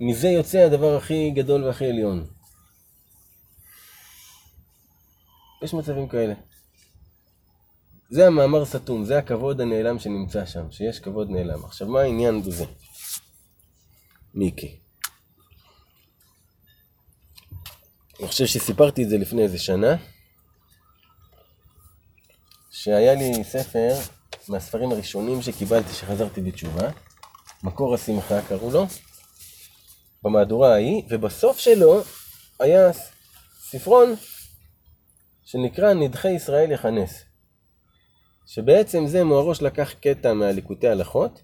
[0.00, 2.26] מזה יוצא הדבר הכי גדול והכי עליון.
[5.62, 6.34] יש מצבים כאלה.
[8.10, 11.64] זה המאמר סתום, זה הכבוד הנעלם שנמצא שם, שיש כבוד נעלם.
[11.64, 12.64] עכשיו, מה העניין בזה?
[14.34, 14.81] מיקי.
[18.22, 19.96] אני חושב שסיפרתי את זה לפני איזה שנה,
[22.70, 23.94] שהיה לי ספר
[24.48, 26.90] מהספרים הראשונים שקיבלתי שחזרתי בתשובה,
[27.62, 28.86] מקור השמחה קראו לו,
[30.22, 32.02] במהדורה ההיא, ובסוף שלו
[32.60, 32.90] היה
[33.60, 34.14] ספרון
[35.44, 37.24] שנקרא נדחי ישראל יכנס.
[38.46, 41.42] שבעצם זה מוהרוש לקח קטע מהליקוטי הלכות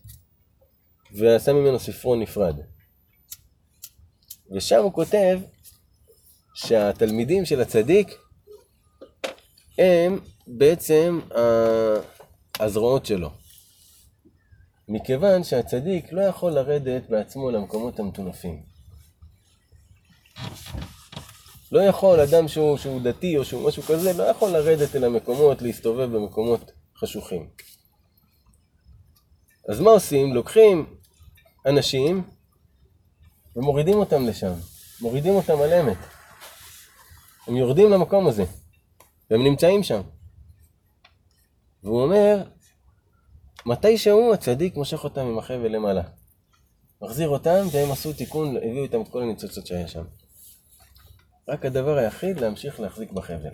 [1.13, 2.61] ועשה ממנו ספרון נפרד.
[4.51, 5.41] ושם הוא כותב
[6.67, 8.19] שהתלמידים של הצדיק
[9.79, 11.21] הם בעצם
[12.61, 13.31] הזרועות שלו.
[14.89, 18.63] מכיוון שהצדיק לא יכול לרדת בעצמו למקומות המטונפים.
[21.73, 25.63] לא יכול, אדם שהוא, שהוא דתי או שהוא משהו כזה, לא יכול לרדת אל המקומות,
[25.63, 27.49] להסתובב במקומות חשוכים.
[29.69, 30.35] אז מה עושים?
[30.35, 30.87] לוקחים
[31.67, 32.23] אנשים
[33.57, 34.53] ומורידים אותם לשם.
[35.01, 36.18] מורידים אותם על אמת.
[37.49, 38.45] הם יורדים למקום הזה,
[39.31, 40.01] והם נמצאים שם.
[41.83, 42.43] והוא אומר,
[43.67, 46.03] מתי שהוא הצדיק מושך אותם עם החבל למעלה.
[47.03, 50.05] מחזיר אותם, והם עשו תיקון, הביאו איתם את כל הניצוצות שהיה שם.
[51.49, 53.53] רק הדבר היחיד, להמשיך להחזיק בחבל.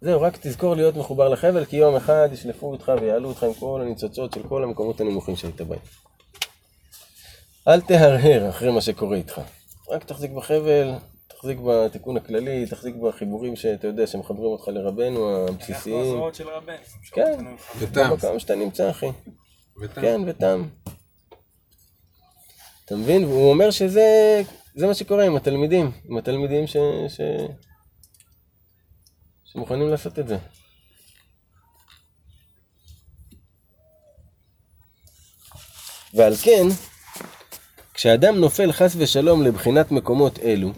[0.00, 3.80] זהו, רק תזכור להיות מחובר לחבל, כי יום אחד ישלפו אותך ויעלו אותך עם כל
[3.84, 5.80] הניצוצות של כל המקומות הנמוכים שהיית בהם.
[7.68, 9.40] אל תהרהר אחרי מה שקורה איתך.
[9.90, 10.94] רק תחזיק בחבל,
[11.38, 16.20] תחזיק בתיקון הכללי, תחזיק בחיבורים שאתה יודע, שמחברים אותך לרבנו הבסיסיים.
[17.12, 17.44] כן,
[17.78, 18.10] ותם.
[18.10, 19.06] במקום שאתה נמצא, אחי.
[19.80, 20.00] ותם.
[20.00, 20.68] כן, ותם.
[22.84, 23.24] אתה מבין?
[23.24, 24.42] והוא אומר שזה
[24.76, 26.76] מה שקורה עם התלמידים, עם התלמידים ש...
[27.08, 27.20] ש...
[29.44, 30.38] שמוכנים לעשות את זה.
[36.14, 36.66] ועל כן,
[37.94, 40.72] כשאדם נופל חס ושלום לבחינת מקומות אלו,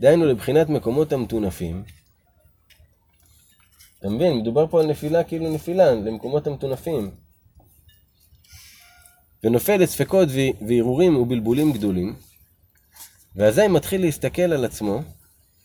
[0.00, 1.84] דהיינו לבחינת מקומות המטונפים,
[3.98, 4.38] אתה מבין?
[4.38, 7.10] מדובר פה על נפילה כאילו נפילה, למקומות המטונפים.
[9.44, 10.28] ונופל לספקות
[10.68, 12.16] והרהורים ובלבולים גדולים,
[13.36, 15.00] ואזי מתחיל להסתכל על עצמו,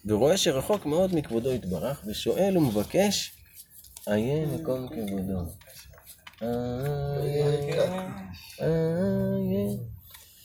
[0.05, 3.31] ורואה שרחוק מאוד מכבודו יתברך, ושואל ומבקש,
[4.07, 5.39] איה מקום כבודו.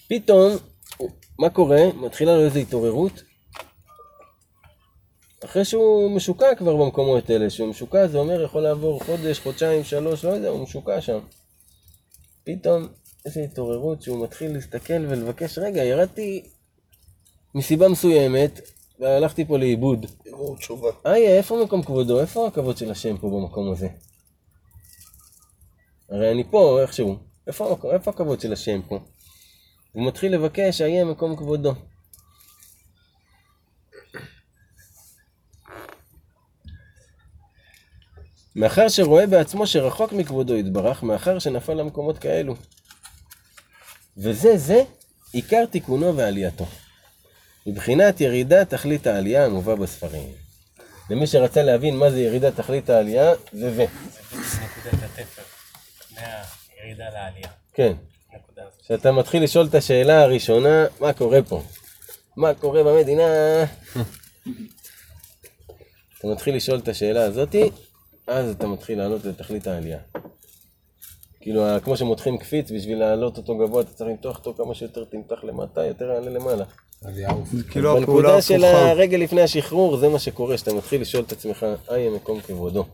[0.08, 0.56] פתאום,
[1.38, 1.80] מה קורה?
[1.94, 3.27] מתחילה לו איזו התעוררות.
[5.48, 10.24] אחרי שהוא משוקע כבר במקומות האלה, שהוא משוקע זה אומר יכול לעבור חודש, חודשיים, שלוש,
[10.24, 11.18] לא יודע, הוא משוקע שם.
[12.44, 12.88] פתאום
[13.26, 16.42] איזו התעוררות שהוא מתחיל להסתכל ולבקש, רגע, ירדתי
[17.54, 18.60] מסיבה מסוימת,
[18.98, 20.06] והלכתי פה לאיבוד.
[20.26, 20.88] ערעור תשובה.
[21.06, 22.20] איה, איפה מקום כבודו?
[22.20, 23.88] איפה הכבוד של השם פה במקום הזה?
[26.10, 27.16] הרי אני פה איכשהו.
[27.46, 28.98] איפה, איפה הכבוד של השם פה?
[29.92, 31.72] הוא מתחיל לבקש, איה מקום כבודו.
[38.58, 42.54] מאחר שרואה בעצמו שרחוק מכבודו יתברך, מאחר שנפל למקומות כאלו.
[44.16, 44.82] וזה זה
[45.32, 46.66] עיקר תיקונו ועלייתו.
[47.66, 50.32] מבחינת ירידת תכלית העלייה המובא בספרים.
[51.10, 53.86] למי שרצה להבין מה זה ירידת תכלית העלייה, זה זה.
[54.32, 55.42] נקודת התפר.
[56.14, 57.48] מהירידה לעלייה.
[57.74, 57.92] כן.
[58.84, 61.62] כשאתה מתחיל לשאול את השאלה הראשונה, מה קורה פה?
[62.36, 63.22] מה קורה במדינה?
[66.18, 67.70] אתה מתחיל לשאול את השאלה הזאתי,
[68.28, 69.98] אז אתה מתחיל לעלות לתכלית העלייה.
[71.40, 75.44] כאילו, כמו שמותחים קפיץ, בשביל להעלות אותו גבוה, אתה צריך למתוח אותו כמה שיותר תמתח
[75.44, 76.64] למטה, יותר יעלה למעלה.
[77.02, 77.48] אז יעוף.
[77.52, 78.64] זה כאילו הפעולה בנקודה של.
[78.64, 82.84] הרגל לפני השחרור, זה מה שקורה, שאתה מתחיל לשאול את עצמך, איה מקום כבודו.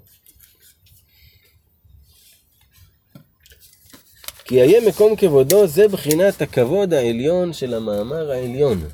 [4.44, 8.84] כי איה מקום כבודו זה בחינת הכבוד העליון של המאמר העליון.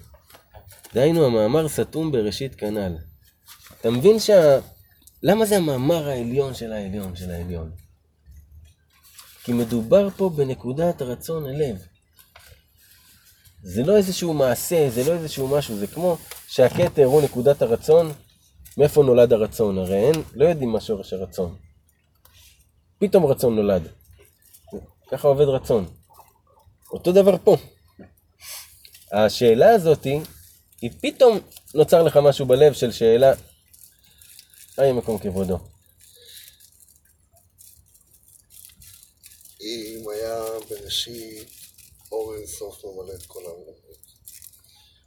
[0.95, 2.97] דהיינו, המאמר סתום בראשית כנ"ל.
[3.81, 4.59] אתה מבין שה...
[5.23, 7.71] למה זה המאמר העליון של העליון של העליון?
[9.45, 11.77] כי מדובר פה בנקודת רצון הלב.
[13.63, 18.13] זה לא איזשהו מעשה, זה לא איזשהו משהו, זה כמו שהכתר הוא נקודת הרצון,
[18.77, 19.79] מאיפה נולד הרצון?
[19.79, 21.57] הרי אין, לא יודעים מה שורש הרצון.
[22.99, 23.83] פתאום רצון נולד.
[25.11, 25.89] ככה עובד רצון.
[26.93, 27.57] אותו דבר פה.
[29.13, 30.21] השאלה הזאתי,
[30.81, 31.39] היא פתאום
[31.75, 33.33] נוצר לך משהו בלב של שאלה,
[34.79, 35.59] אי מקום כבודו.
[39.61, 41.49] אם היה בראשית
[42.13, 43.73] אור אינסוף ממלא את כל העולם.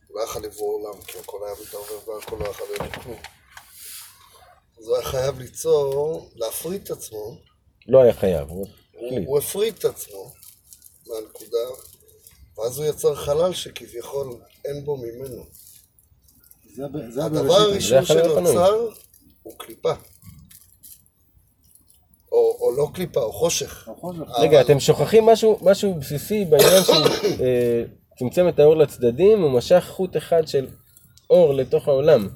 [0.07, 3.19] הוא לא יכול לברוא עולם, כי הכל היה מתערבב והכל לא יכול להיות כלום.
[4.77, 7.37] אז הוא היה חייב ליצור, להפריט את עצמו,
[7.87, 9.27] לא היה חייב, הוא החליט.
[9.27, 10.33] הוא הפריט את עצמו
[11.07, 11.57] מהנקודה,
[12.57, 15.45] ואז הוא יצר חלל שכביכול אין בו ממנו.
[17.09, 17.53] זה הדבר.
[17.53, 18.05] הראשון.
[18.05, 18.89] שנוצר
[19.43, 19.93] הוא קליפה.
[22.31, 23.87] או, או לא קליפה, או חושך.
[23.89, 24.21] החושך.
[24.39, 26.95] רגע, אבל- אתם שוכחים משהו, משהו בסיסי בעניין שהוא
[27.45, 27.83] אה,
[28.19, 30.67] צמצם את האור לצדדים, הוא משך חוט אחד של
[31.29, 32.29] אור לתוך העולם.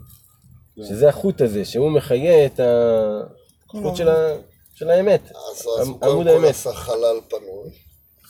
[0.87, 4.35] שזה החוט הזה, שהוא מחיה את החוט של, ה...
[4.75, 5.21] של האמת.
[5.31, 6.45] אז, אז הוא קודם כל.
[6.45, 7.69] עשה חלל פנוי,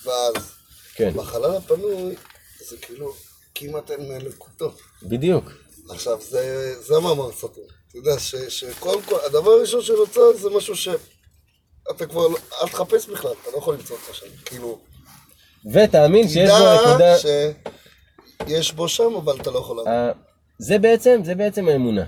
[0.06, 0.34] ואז
[0.96, 2.16] כן, בחלל הפנוי
[2.70, 3.12] זה כאילו
[3.56, 4.72] כמעט אין מאלוקותו.
[5.04, 5.52] בדיוק.
[5.90, 7.64] עכשיו, זה, זה המאמר סתום.
[8.00, 13.08] אתה יודע ש, שקודם כל, הדבר הראשון שנוצר זה משהו שאתה כבר, לא- אל תחפש
[13.10, 14.26] בכלל, אתה לא יכול למצוא אותו שם.
[14.46, 14.80] כאילו,
[15.74, 17.18] ותאמין שיש בו תדע נקודה...
[17.18, 19.94] שיש בו שם, אבל אתה לא יכול להאמין.
[19.94, 20.12] ה-
[20.60, 22.06] זה בעצם, זה בעצם האמונה.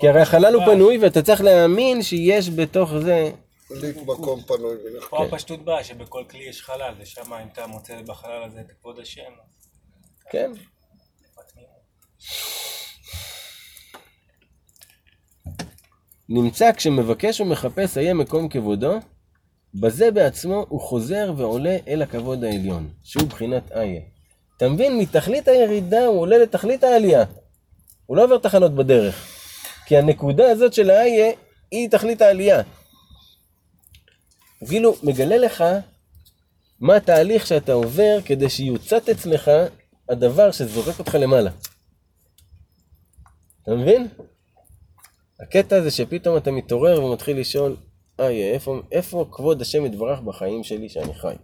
[0.00, 3.30] כי הרי החלל הוא פנוי ואתה צריך להאמין שיש בתוך זה...
[3.70, 4.76] ליק מקום פנוי.
[5.10, 8.98] פה הפשטות באה שבכל כלי יש חלל, ושם אם אתה מוצא בחלל הזה את כבוד
[8.98, 9.22] השם,
[10.30, 10.52] כן.
[16.28, 18.98] נמצא כשמבקש ומחפש איה מקום כבודו,
[19.74, 24.00] בזה בעצמו הוא חוזר ועולה אל הכבוד העליון, שהוא בחינת איה.
[24.56, 24.98] אתה מבין?
[24.98, 27.24] מתכלית הירידה הוא עולה לתכלית העלייה.
[28.06, 29.32] הוא לא עובר תחנות בדרך.
[29.86, 31.32] כי הנקודה הזאת של האיה
[31.70, 32.62] היא תכלית העלייה.
[34.58, 35.64] הוא כאילו מגלה לך
[36.80, 39.50] מה התהליך שאתה עובר כדי שיוצת אצלך
[40.08, 41.50] הדבר שזורק אותך למעלה.
[43.62, 44.08] אתה מבין?
[45.40, 47.76] הקטע הזה שפתאום אתה מתעורר ומתחיל לשאול,
[48.18, 51.34] איי, איפה, איפה כבוד השם יתברך בחיים שלי שאני חי?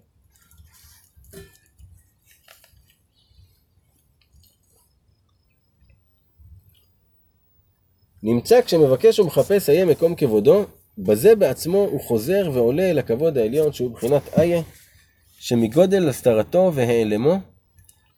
[8.22, 10.64] נמצא כשמבקש ומחפש איה מקום כבודו,
[10.98, 14.62] בזה בעצמו הוא חוזר ועולה אל הכבוד העליון שהוא בחינת איה,
[15.38, 17.38] שמגודל הסתרתו והיעלמו,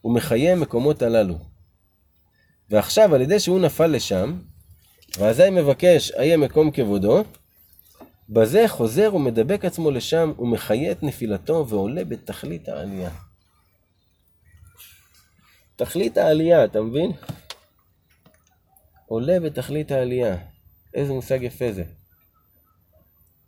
[0.01, 1.35] הוא מחיה מקומות הללו.
[2.69, 4.39] ועכשיו, על ידי שהוא נפל לשם,
[5.17, 7.23] ואזי מבקש איה מקום כבודו,
[8.29, 13.09] בזה חוזר ומדבק עצמו לשם, ומחיה את נפילתו, ועולה בתכלית העלייה.
[15.75, 17.11] תכלית העלייה, אתה מבין?
[19.05, 20.37] עולה בתכלית העלייה.
[20.93, 21.83] איזה מושג יפה זה.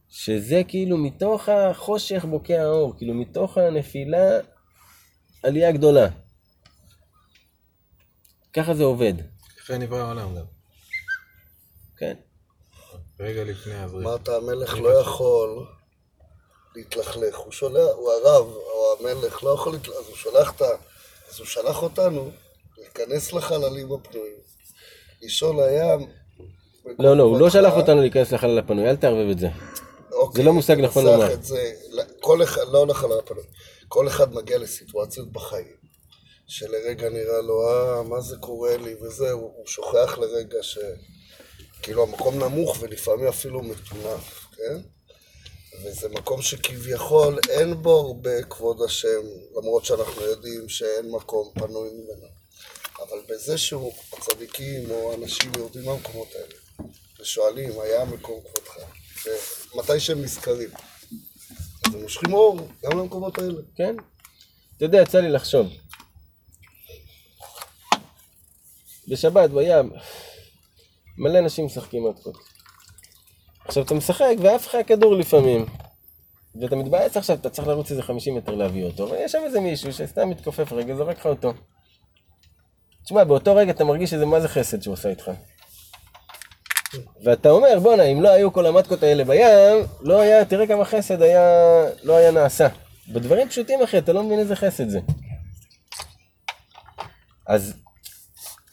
[0.09, 4.39] שזה כאילו מתוך החושך בוקע האור, כאילו מתוך הנפילה
[5.43, 6.07] עלייה גדולה.
[8.53, 9.13] ככה זה עובד,
[9.59, 10.56] אחרי נברא העולם גם.
[13.19, 14.05] רגע לפני הזריק.
[14.05, 15.65] אמרת המלך לא יכול
[16.75, 20.65] להתלכלך, הוא שולח, הוא הרב, או המלך לא יכול להתלכלך, אז הוא שולח את ה...
[21.29, 22.31] אז הוא שלח אותנו
[22.77, 24.37] להיכנס לחללים הפנויים,
[25.21, 26.09] לישון לים.
[26.99, 29.47] לא, לא, הוא לא שלח אותנו להיכנס לחלל הפנוי, אל תערבב את זה.
[30.11, 31.33] אוקיי, זה לא מושג נכון לומר.
[31.33, 31.71] את זה,
[32.19, 33.43] כל אחד, לא לחלל הפנוי,
[33.87, 35.77] כל אחד מגיע לסיטואציות בחיים,
[36.47, 40.77] שלרגע נראה לו, אה, מה זה קורה לי וזה, הוא, הוא שוכח לרגע ש...
[41.81, 44.77] כאילו המקום נמוך ולפעמים אפילו מטונף, כן?
[45.83, 49.21] וזה מקום שכביכול אין בו הרבה כבוד השם,
[49.57, 52.27] למרות שאנחנו יודעים שאין מקום פנוי ממנו.
[52.99, 58.77] אבל בזה שהוא, הצדיקים או האנשים יורדים מהמקומות האלה, ושואלים, היה מקום כבודך,
[59.73, 60.69] ומתי שהם נזכרים,
[61.87, 63.61] אז הם מושכים אור גם למקומות האלה.
[63.75, 63.95] כן?
[64.77, 65.67] אתה יודע, יצא לי לחשוב.
[69.07, 69.91] בשבת, בים,
[71.17, 72.37] מלא אנשים משחקים מתקות.
[73.65, 75.65] עכשיו אתה משחק ועף לך הכדור לפעמים.
[76.61, 79.93] ואתה מתבאס עכשיו, אתה צריך לרוץ איזה 50 מטר להביא אותו, ויש שם איזה מישהו
[79.93, 81.53] שסתם מתכופף רגע, זורק לך אותו.
[83.05, 85.31] תשמע, באותו רגע אתה מרגיש שזה מה זה חסד שהוא עשה איתך.
[87.23, 91.21] ואתה אומר, בואנה, אם לא היו כל המטקות האלה בים, לא היה, תראה כמה חסד
[91.21, 91.41] היה,
[92.03, 92.67] לא היה נעשה.
[93.09, 94.99] בדברים פשוטים, אחי, אתה לא מבין איזה חסד זה.
[97.47, 97.73] אז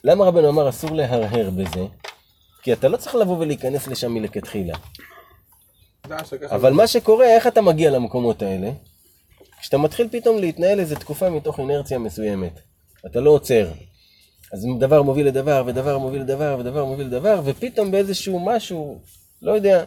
[0.03, 1.85] למה רבנו אמר אסור להרהר בזה?
[2.65, 4.77] כי אתה לא צריך לבוא ולהיכנס לשם מלכתחילה.
[6.49, 8.71] אבל מה שקורה, איך אתה מגיע למקומות האלה?
[9.59, 12.59] כשאתה מתחיל פתאום להתנהל איזה תקופה מתוך אינרציה מסוימת.
[13.05, 13.71] אתה לא עוצר.
[14.53, 19.01] אז דבר מוביל לדבר, ודבר מוביל לדבר, ודבר מוביל לדבר, ופתאום באיזשהו משהו,
[19.41, 19.83] לא יודע,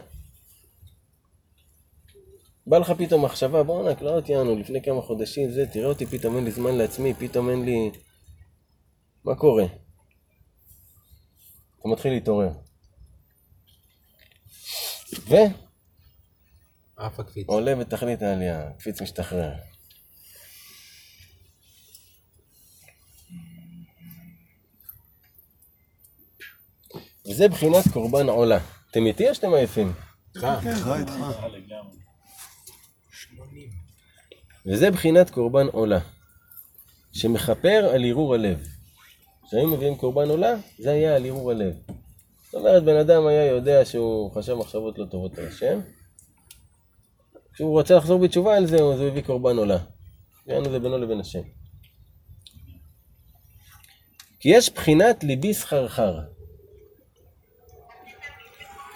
[2.66, 6.36] בא לך פתאום מחשבה, בואנה, לא אותי אנו, לפני כמה חודשים, זה, תראה אותי, פתאום
[6.36, 7.90] אין לי זמן לעצמי, פתאום אין לי...
[9.24, 9.64] מה קורה?
[11.80, 12.67] אתה מתחיל להתעורר.
[15.18, 15.34] ו...
[16.96, 17.48] עף הקפיץ.
[17.48, 19.52] עולה בתכלית העלייה, קפיץ משתחרר.
[27.30, 28.58] וזה בחינת קורבן עולה.
[28.90, 29.92] אתם איתי או שאתם עייפים?
[30.36, 30.46] איתך.
[30.66, 31.12] איתך, איתך.
[34.66, 35.98] וזה בחינת קורבן עולה,
[37.12, 38.66] שמכפר על ערעור הלב.
[39.46, 41.74] כשהיו מביאים קורבן עולה, זה היה על ערעור הלב.
[42.52, 45.80] זאת אומרת, בן אדם היה יודע שהוא חשב מחשבות לא טובות על השם,
[47.52, 49.78] כשהוא רוצה לחזור בתשובה על זה, אז הוא הביא קורבן עולה.
[50.46, 51.42] יענו זה בינו לבין השם.
[54.40, 56.18] כי יש בחינת ליבי סחרחר.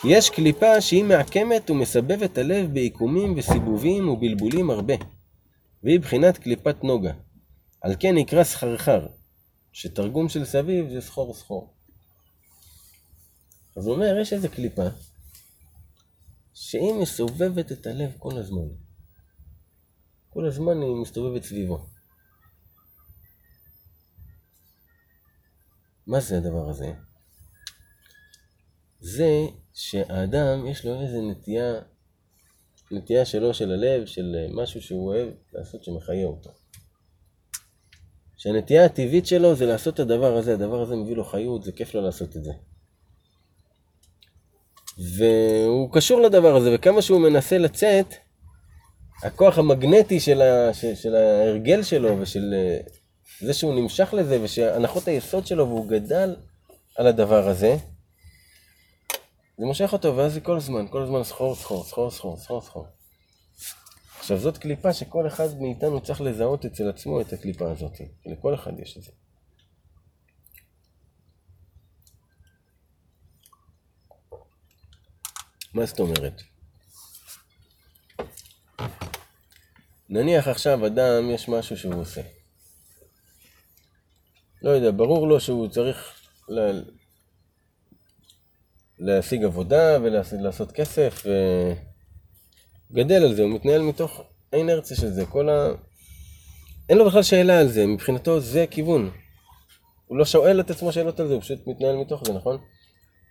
[0.00, 4.94] כי יש קליפה שהיא מעקמת ומסבבת הלב בעיקומים וסיבובים ובלבולים הרבה,
[5.82, 7.12] והיא בחינת קליפת נוגה.
[7.80, 9.07] על כן נקרא סחרחר,
[9.72, 11.74] שתרגום של סביב זה סחור סחור.
[13.77, 14.87] אז הוא אומר, יש איזה קליפה
[16.55, 18.68] שהיא מסובבת את הלב כל הזמן.
[20.29, 21.87] כל הזמן היא מסתובבת סביבו.
[26.07, 26.93] מה זה הדבר הזה?
[29.01, 31.75] זה שהאדם יש לו איזה נטייה,
[32.91, 36.51] נטייה שלו של הלב, של משהו שהוא אוהב לעשות שמחיה אותו.
[38.37, 41.95] שהנטייה הטבעית שלו זה לעשות את הדבר הזה, הדבר הזה מביא לו חיות, זה כיף
[41.95, 42.53] לו לעשות את זה.
[45.16, 48.14] והוא קשור לדבר הזה, וכמה שהוא מנסה לצאת,
[49.22, 52.78] הכוח המגנטי של, ה, של, של ההרגל שלו ושל אה,
[53.40, 56.36] זה שהוא נמשך לזה ושהנחות היסוד שלו והוא גדל
[56.96, 57.76] על הדבר הזה,
[59.59, 62.86] זה מושך אותו, ואז זה כל הזמן, כל הזמן סחור, סחור, סחור, סחור, סחור, סחור.
[64.18, 68.00] עכשיו זאת קליפה שכל אחד מאיתנו צריך לזהות אצל עצמו את הקליפה הזאת.
[68.26, 69.11] לכל אחד יש את זה.
[75.75, 76.43] מה זאת אומרת?
[80.09, 82.20] נניח עכשיו אדם, יש משהו שהוא עושה.
[84.62, 86.81] לא יודע, ברור לו שהוא צריך ל...
[88.99, 91.23] להשיג עבודה ולעשות כסף,
[92.91, 94.20] וגדל על זה, הוא מתנהל מתוך
[94.53, 95.27] האינרציה של זה.
[95.27, 95.49] כל
[96.89, 99.11] אין לו בכלל שאלה על זה, מבחינתו זה כיוון.
[100.07, 102.59] הוא לא שואל את עצמו שאלות על זה, הוא פשוט מתנהל מתוך זה, נכון?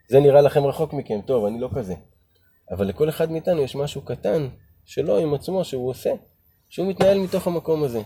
[0.09, 1.93] זה נראה לכם רחוק מכם, טוב, אני לא כזה.
[2.71, 4.47] אבל לכל אחד מאיתנו יש משהו קטן
[4.85, 6.09] שלו עם עצמו שהוא עושה,
[6.69, 8.01] שהוא מתנהל מתוך המקום הזה.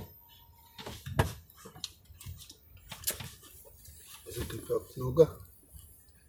[4.27, 5.25] איזה קליפת נוגה?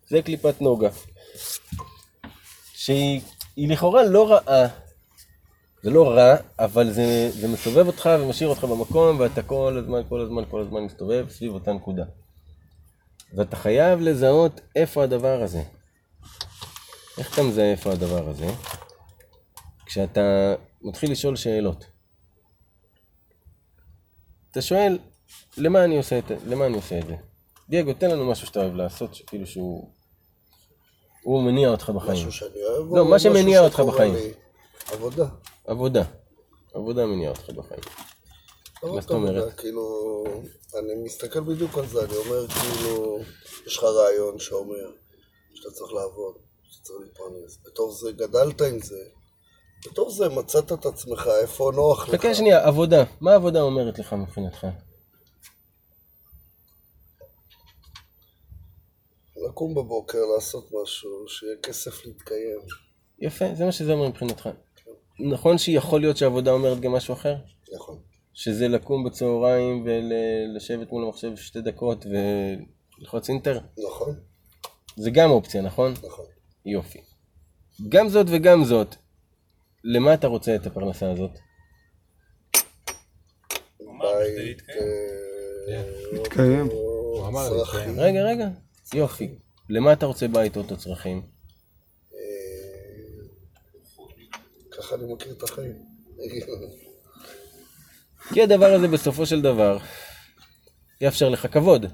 [0.08, 0.88] זה קליפת נוגה.
[2.74, 3.20] שהיא
[3.56, 4.68] היא לכאורה לא רעה.
[5.82, 10.20] זה לא רע, אבל זה, זה מסובב אותך ומשאיר אותך במקום, ואתה כל הזמן, כל
[10.20, 12.04] הזמן, כל הזמן מסתובב סביב אותה נקודה.
[13.34, 15.62] ואתה חייב לזהות איפה הדבר הזה.
[17.18, 18.46] איך אתה מזהה איפה הדבר הזה?
[19.86, 21.84] כשאתה מתחיל לשאול שאלות.
[24.50, 24.98] אתה שואל,
[25.56, 27.14] למה אני עושה את, למה אני עושה את זה?
[27.68, 29.90] דייגו, תן לנו משהו שאתה אוהב לעשות, שכאילו שהוא...
[31.22, 32.12] הוא מניע אותך בחיים.
[32.12, 32.94] משהו שאני אוהב?
[32.96, 34.14] לא, מה שמניע אותך בחיים.
[34.14, 34.32] לי?
[34.92, 35.26] עבודה.
[35.64, 36.02] עבודה.
[36.74, 37.80] עבודה מניעה אותך בחיים.
[38.82, 39.60] לא מה זאת אומרת?
[39.60, 40.24] כאילו,
[40.74, 43.18] אני מסתכל בדיוק על זה, אני אומר כאילו,
[43.66, 44.90] יש לך רעיון שאומר
[45.54, 46.34] שאתה צריך לעבוד,
[46.68, 47.58] שאתה צריך להתפרנס.
[47.66, 49.04] בתור זה גדלת עם זה,
[49.86, 52.14] בתור זה מצאת את עצמך, איפה נוח לך.
[52.14, 53.04] חכה שנייה, עבודה.
[53.20, 54.66] מה העבודה אומרת לך מבחינתך?
[59.48, 62.60] לקום בבוקר, לעשות משהו, שיהיה כסף להתקיים.
[63.18, 64.48] יפה, זה מה שזה אומר מבחינתך.
[65.30, 67.34] נכון שיכול להיות שהעבודה אומרת גם משהו אחר?
[67.74, 67.98] נכון.
[68.34, 73.58] שזה לקום בצהריים ולשבת מול המחשב שתי דקות וללחוץ אינטר?
[73.88, 74.20] נכון?
[74.96, 75.92] זה גם אופציה, נכון?
[75.92, 76.24] נכון.
[76.66, 76.98] יופי.
[77.88, 78.96] גם זאת וגם זאת,
[79.84, 81.30] למה אתה רוצה את הפרנסה הזאת?
[83.78, 84.62] בית,
[86.12, 86.68] להתקיים.
[86.70, 87.92] אה.
[87.96, 88.48] רגע, רגע,
[88.94, 89.38] יופי.
[89.68, 91.22] למה אתה רוצה בית אוטו צרכים?
[92.14, 92.18] אה,
[94.70, 95.72] ככה אני מכיר את החיים.
[98.34, 99.78] כי הדבר הזה בסופו של דבר
[101.00, 101.86] יאפשר לך כבוד.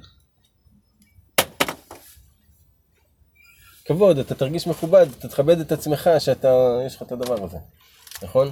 [3.93, 7.59] כבוד, אתה תרגיש מכובד, אתה תכבד את עצמך שאתה, יש לך את הדבר הזה,
[8.23, 8.51] נכון?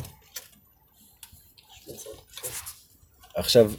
[3.34, 3.72] עכשיו,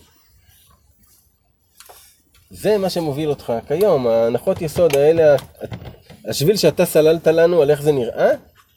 [2.50, 5.36] זה מה שמוביל אותך כיום, ההנחות יסוד האלה,
[6.30, 8.30] השביל שאתה סללת לנו על איך זה נראה,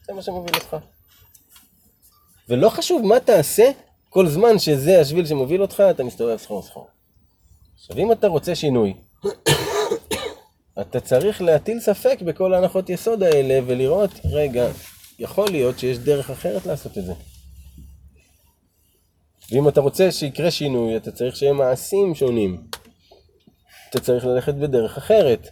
[0.07, 0.77] זה מה שמוביל אותך.
[2.49, 3.71] ולא חשוב מה תעשה,
[4.09, 6.89] כל זמן שזה השביל שמוביל אותך, אתה מסתובב סחור סחור.
[7.75, 8.95] עכשיו, אם אתה רוצה שינוי,
[10.81, 14.67] אתה צריך להטיל ספק בכל ההנחות יסוד האלה ולראות, רגע,
[15.19, 17.13] יכול להיות שיש דרך אחרת לעשות את זה.
[19.51, 22.67] ואם אתה רוצה שיקרה שינוי, אתה צריך שיהיה מעשים שונים.
[23.91, 25.49] אתה צריך ללכת בדרך אחרת.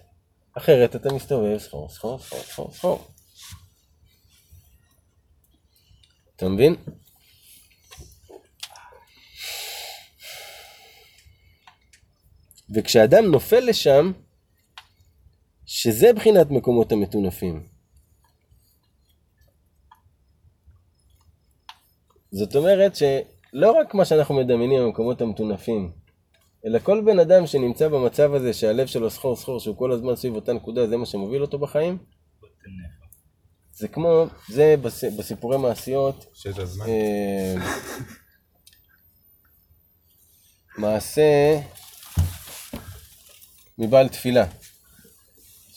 [0.55, 3.09] אחרת אתה מסתובב סחור, סחור, סחור, סחור, סחור.
[6.37, 6.77] אתה מבין?
[12.75, 14.13] וכשאדם נופל לשם,
[15.75, 17.67] שזה בחינת מקומות המטונפים.
[22.33, 25.93] זאת אומרת שלא רק מה שאנחנו מדמיינים במקומות המטונפים,
[26.67, 30.35] אלא כל בן אדם שנמצא במצב הזה שהלב שלו סחור סחור, שהוא כל הזמן סביב
[30.35, 31.99] אותה נקודה, זה מה שמוביל אותו בחיים,
[33.73, 36.87] זה כמו, זה בס, בסיפורי מעשיות, הזמן.
[36.87, 37.55] אה,
[40.79, 41.61] מעשה
[43.79, 44.47] מבעל תפילה,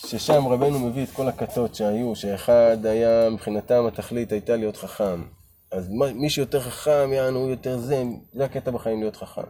[0.06, 5.22] ששם רבנו מביא את כל הכתות שהיו, שאחד היה, מבחינתם התכלית הייתה להיות חכם.
[5.72, 8.02] אז מי שיותר חכם, יענו, הוא יותר זה,
[8.32, 9.42] זה הקטע בחיים להיות חכם.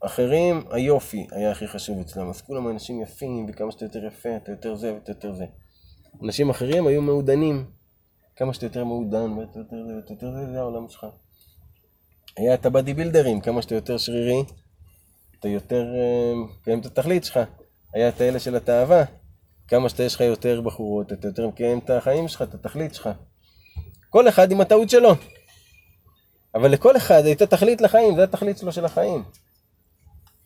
[0.00, 4.50] אחרים, היופי היה הכי חשוב אצלם, אז כולם אנשים יפים, וכמה שאתה יותר יפה, אתה
[4.52, 5.44] יותר זה ואתה יותר זה.
[6.22, 7.64] אנשים אחרים היו מעודנים,
[8.36, 11.06] כמה שאתה יותר מעודן, ואתה יותר זה ואתה יותר זה, זה העולם שלך.
[12.36, 14.44] היה את הבאדי בילדרים, כמה שאתה יותר שרירי,
[15.40, 17.40] אתה יותר אה, מקיים את התכלית שלך.
[17.94, 19.04] היה את האלה של התאווה,
[19.68, 23.08] כמה שאתה יש לך יותר בחורות, אתה יותר מקיים את החיים שלך, את התכלית שלך.
[24.10, 25.14] כל אחד עם הטעות שלו.
[26.54, 29.24] אבל לכל אחד הייתה תכלית לחיים, זה התכלית שלו של החיים.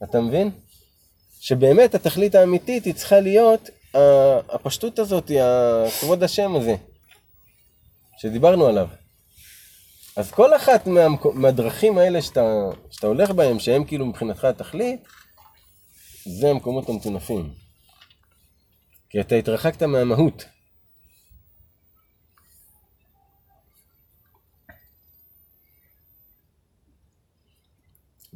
[0.03, 0.51] אתה מבין?
[1.41, 3.71] שבאמת התכלית האמיתית היא צריכה להיות
[4.49, 5.31] הפשטות הזאת,
[6.01, 6.75] כבוד השם הזה,
[8.19, 8.89] שדיברנו עליו.
[10.17, 15.01] אז כל אחת מהמקו- מהדרכים האלה שאתה, שאתה הולך בהם, שהם כאילו מבחינתך התכלית,
[16.25, 17.51] זה המקומות המטונפים.
[19.11, 20.45] כי אתה התרחקת מהמהות.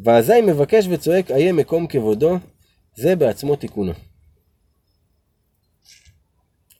[0.04, 2.38] ואזי מבקש וצועק איה מקום כבודו,
[2.94, 3.92] זה בעצמו תיקונו.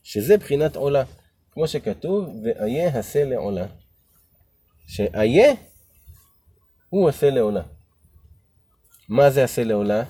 [0.03, 1.05] שזה בחינת עולה,
[1.51, 3.67] כמו שכתוב, ואיה עשה לעולה.
[4.87, 5.53] שאיה
[6.89, 7.63] הוא עשה לעולה.
[9.09, 10.05] מה זה עשה לעולה?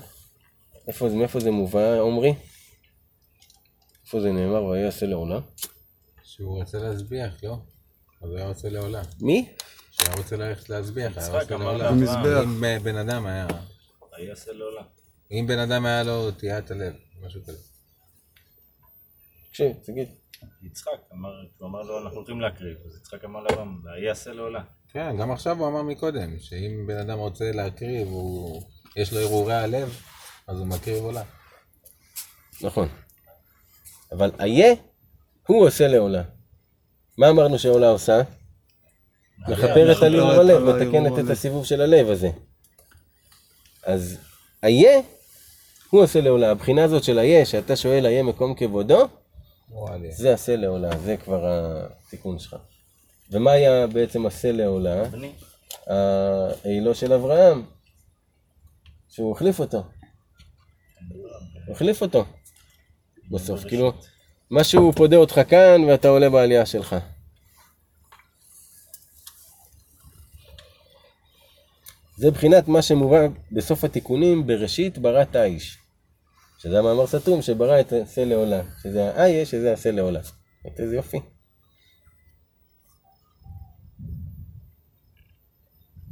[0.89, 2.35] איפה מאיפה זה מובא, עומרי?
[4.15, 5.39] איפה זה נאמר, ויהיה עשה לעולה?
[6.23, 7.57] שהוא רוצה להזביח, לא?
[8.23, 9.03] אז הוא היה רוצה לעולה.
[9.21, 9.55] מי?
[9.91, 11.91] שהיה רוצה ללכת להזביח, היה רוצה לעולה.
[11.91, 13.47] אם אה, בן אדם היה...
[14.19, 14.85] ויעשה לעולם.
[15.31, 16.95] אם בן אדם היה לו תיאת הלב,
[17.27, 17.59] משהו כזה.
[19.49, 20.09] תקשיב, תגיד.
[20.63, 24.65] יצחק אמר, הוא אמר לו אנחנו הולכים להקריב, אז יצחק אמר לאברהם, ויעשה לעולם.
[24.89, 28.63] כן, גם עכשיו הוא אמר מקודם, שאם בן אדם רוצה להקריב, הוא...
[28.97, 30.01] יש לו הרהורי הלב,
[30.47, 31.23] אז הוא מקריב עולה.
[32.63, 32.89] נכון.
[34.13, 34.75] אבל איה,
[35.47, 36.23] הוא עושה לעולה.
[37.19, 38.23] מה אמרנו שעולה עושה?
[39.49, 41.31] מכפרת על ערעור הלב, הערעור מתקנת את.
[41.31, 42.31] הסיבוב של הלב הזה.
[43.83, 44.19] אז
[44.65, 45.01] איה,
[45.91, 46.51] הוא עושה לעולה.
[46.51, 49.09] הבחינה הזאת של איה, שאתה שואל איה מקום כבודו.
[50.11, 52.57] זה עשה לעולה, זה כבר התיקון שלך.
[53.31, 55.03] ומה היה בעצם עשה לעולה?
[56.65, 57.65] העילו של אברהם,
[59.09, 59.83] שהוא החליף אותו.
[61.67, 62.25] הוא החליף אותו.
[63.31, 63.93] בסוף, כאילו,
[64.51, 66.97] משהו פודה אותך כאן ואתה עולה בעלייה שלך.
[72.17, 73.19] זה בחינת מה שמובא
[73.53, 75.79] בסוף התיקונים, בראשית בראת האיש.
[76.59, 78.63] שזה המאמר סתום שברא את עשה לעולה.
[78.83, 80.21] שזה האיה, שזה עשה לעולה.
[80.79, 81.21] איזה יופי.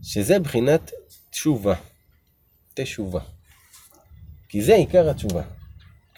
[0.03, 0.91] שזה בחינת
[1.31, 1.75] תשובה.
[2.75, 3.21] תשובה.
[4.49, 5.43] כי זה עיקר התשובה.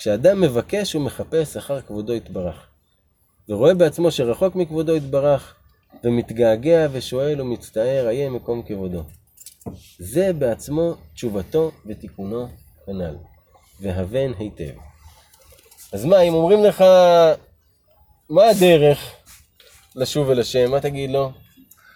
[0.05, 2.67] כשאדם מבקש ומחפש אחר כבודו יתברך,
[3.49, 5.55] ורואה בעצמו שרחוק מכבודו יתברך,
[6.05, 9.03] ומתגעגע ושואל ומצטער, איה מקום כבודו.
[9.99, 12.49] זה בעצמו תשובתו ותיקונו
[12.87, 13.17] כנ"ל,
[13.81, 14.75] והבן היטב.
[15.93, 16.85] אז מה, אם אומרים לך,
[18.31, 19.13] מה הדרך
[19.97, 21.33] לשוב אל השם, מה תגיד לו?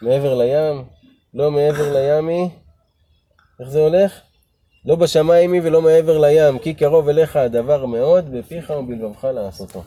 [0.03, 0.85] מעבר לים?
[1.35, 2.51] לא מעבר לימי?
[3.61, 4.21] איך זה הולך?
[4.85, 9.83] לא בשמיים היא ולא מעבר לים, כי קרוב אליך הדבר מאוד, בפיך ובלבבך לעשותו.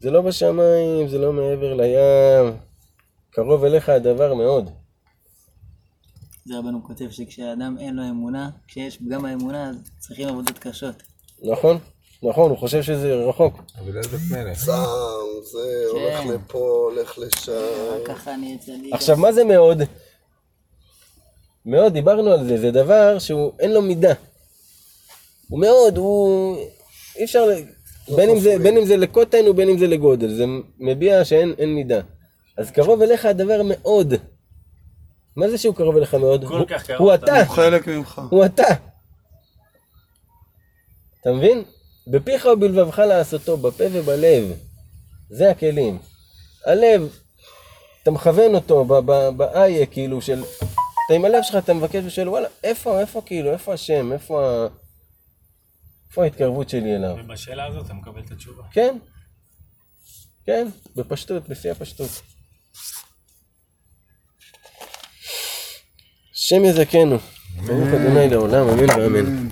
[0.00, 2.56] זה לא בשמיים, זה לא מעבר לים,
[3.30, 4.70] קרוב אליך הדבר מאוד.
[6.46, 11.02] זה רבנו כותב שכשאדם אין לו אמונה, כשיש פגם האמונה, אז צריכים עבודות קשות.
[11.42, 11.78] נכון?
[12.22, 13.62] נכון, הוא חושב שזה רחוק.
[13.78, 14.64] אבל איזה מלך.
[14.64, 14.72] שם,
[15.42, 17.52] זה, הולך לפה, הולך לשם.
[17.52, 18.90] רק ככה אני אצא לי...
[18.92, 19.78] עכשיו, מה זה מאוד?
[21.66, 24.12] מאוד, דיברנו על זה, זה דבר שהוא, אין לו מידה.
[25.48, 26.56] הוא מאוד, הוא...
[27.16, 27.64] אי אפשר, ל-
[28.16, 30.44] בין אם, זה, בין אם זה לקוטן ובין אם זה לגודל, זה
[30.78, 32.00] מביע שאין אין מידה.
[32.58, 34.14] אז קרוב אליך הדבר מאוד.
[35.36, 36.44] מה זה שהוא קרוב אליך מאוד?
[36.48, 38.20] כל הוא, כך קרוב, הוא אתה אתה, הוא חלק ממך.
[38.30, 38.62] הוא אתה.
[41.20, 41.62] אתה מבין?
[42.06, 44.52] בפיך ובלבבך לעשותו, בפה ובלב.
[45.30, 45.98] זה הכלים.
[46.66, 47.08] הלב,
[48.02, 50.42] אתה מכוון אותו ב- ב- באיה, כאילו, של...
[51.06, 54.68] אתה עם הלב שלך, אתה מבקש ושואל, וואלה, איפה, איפה כאילו, איפה השם, איפה ה...
[56.08, 57.16] איפה ההתקרבות שלי אליו?
[57.24, 58.62] ובשאלה הזאת אתה מקבל את התשובה.
[58.72, 58.96] כן,
[60.46, 62.10] כן, בפשטות, בשיא הפשטות.
[66.34, 67.18] השם יזכנו.
[67.56, 69.48] ברוך אדוני לעולם, אמן ואמן.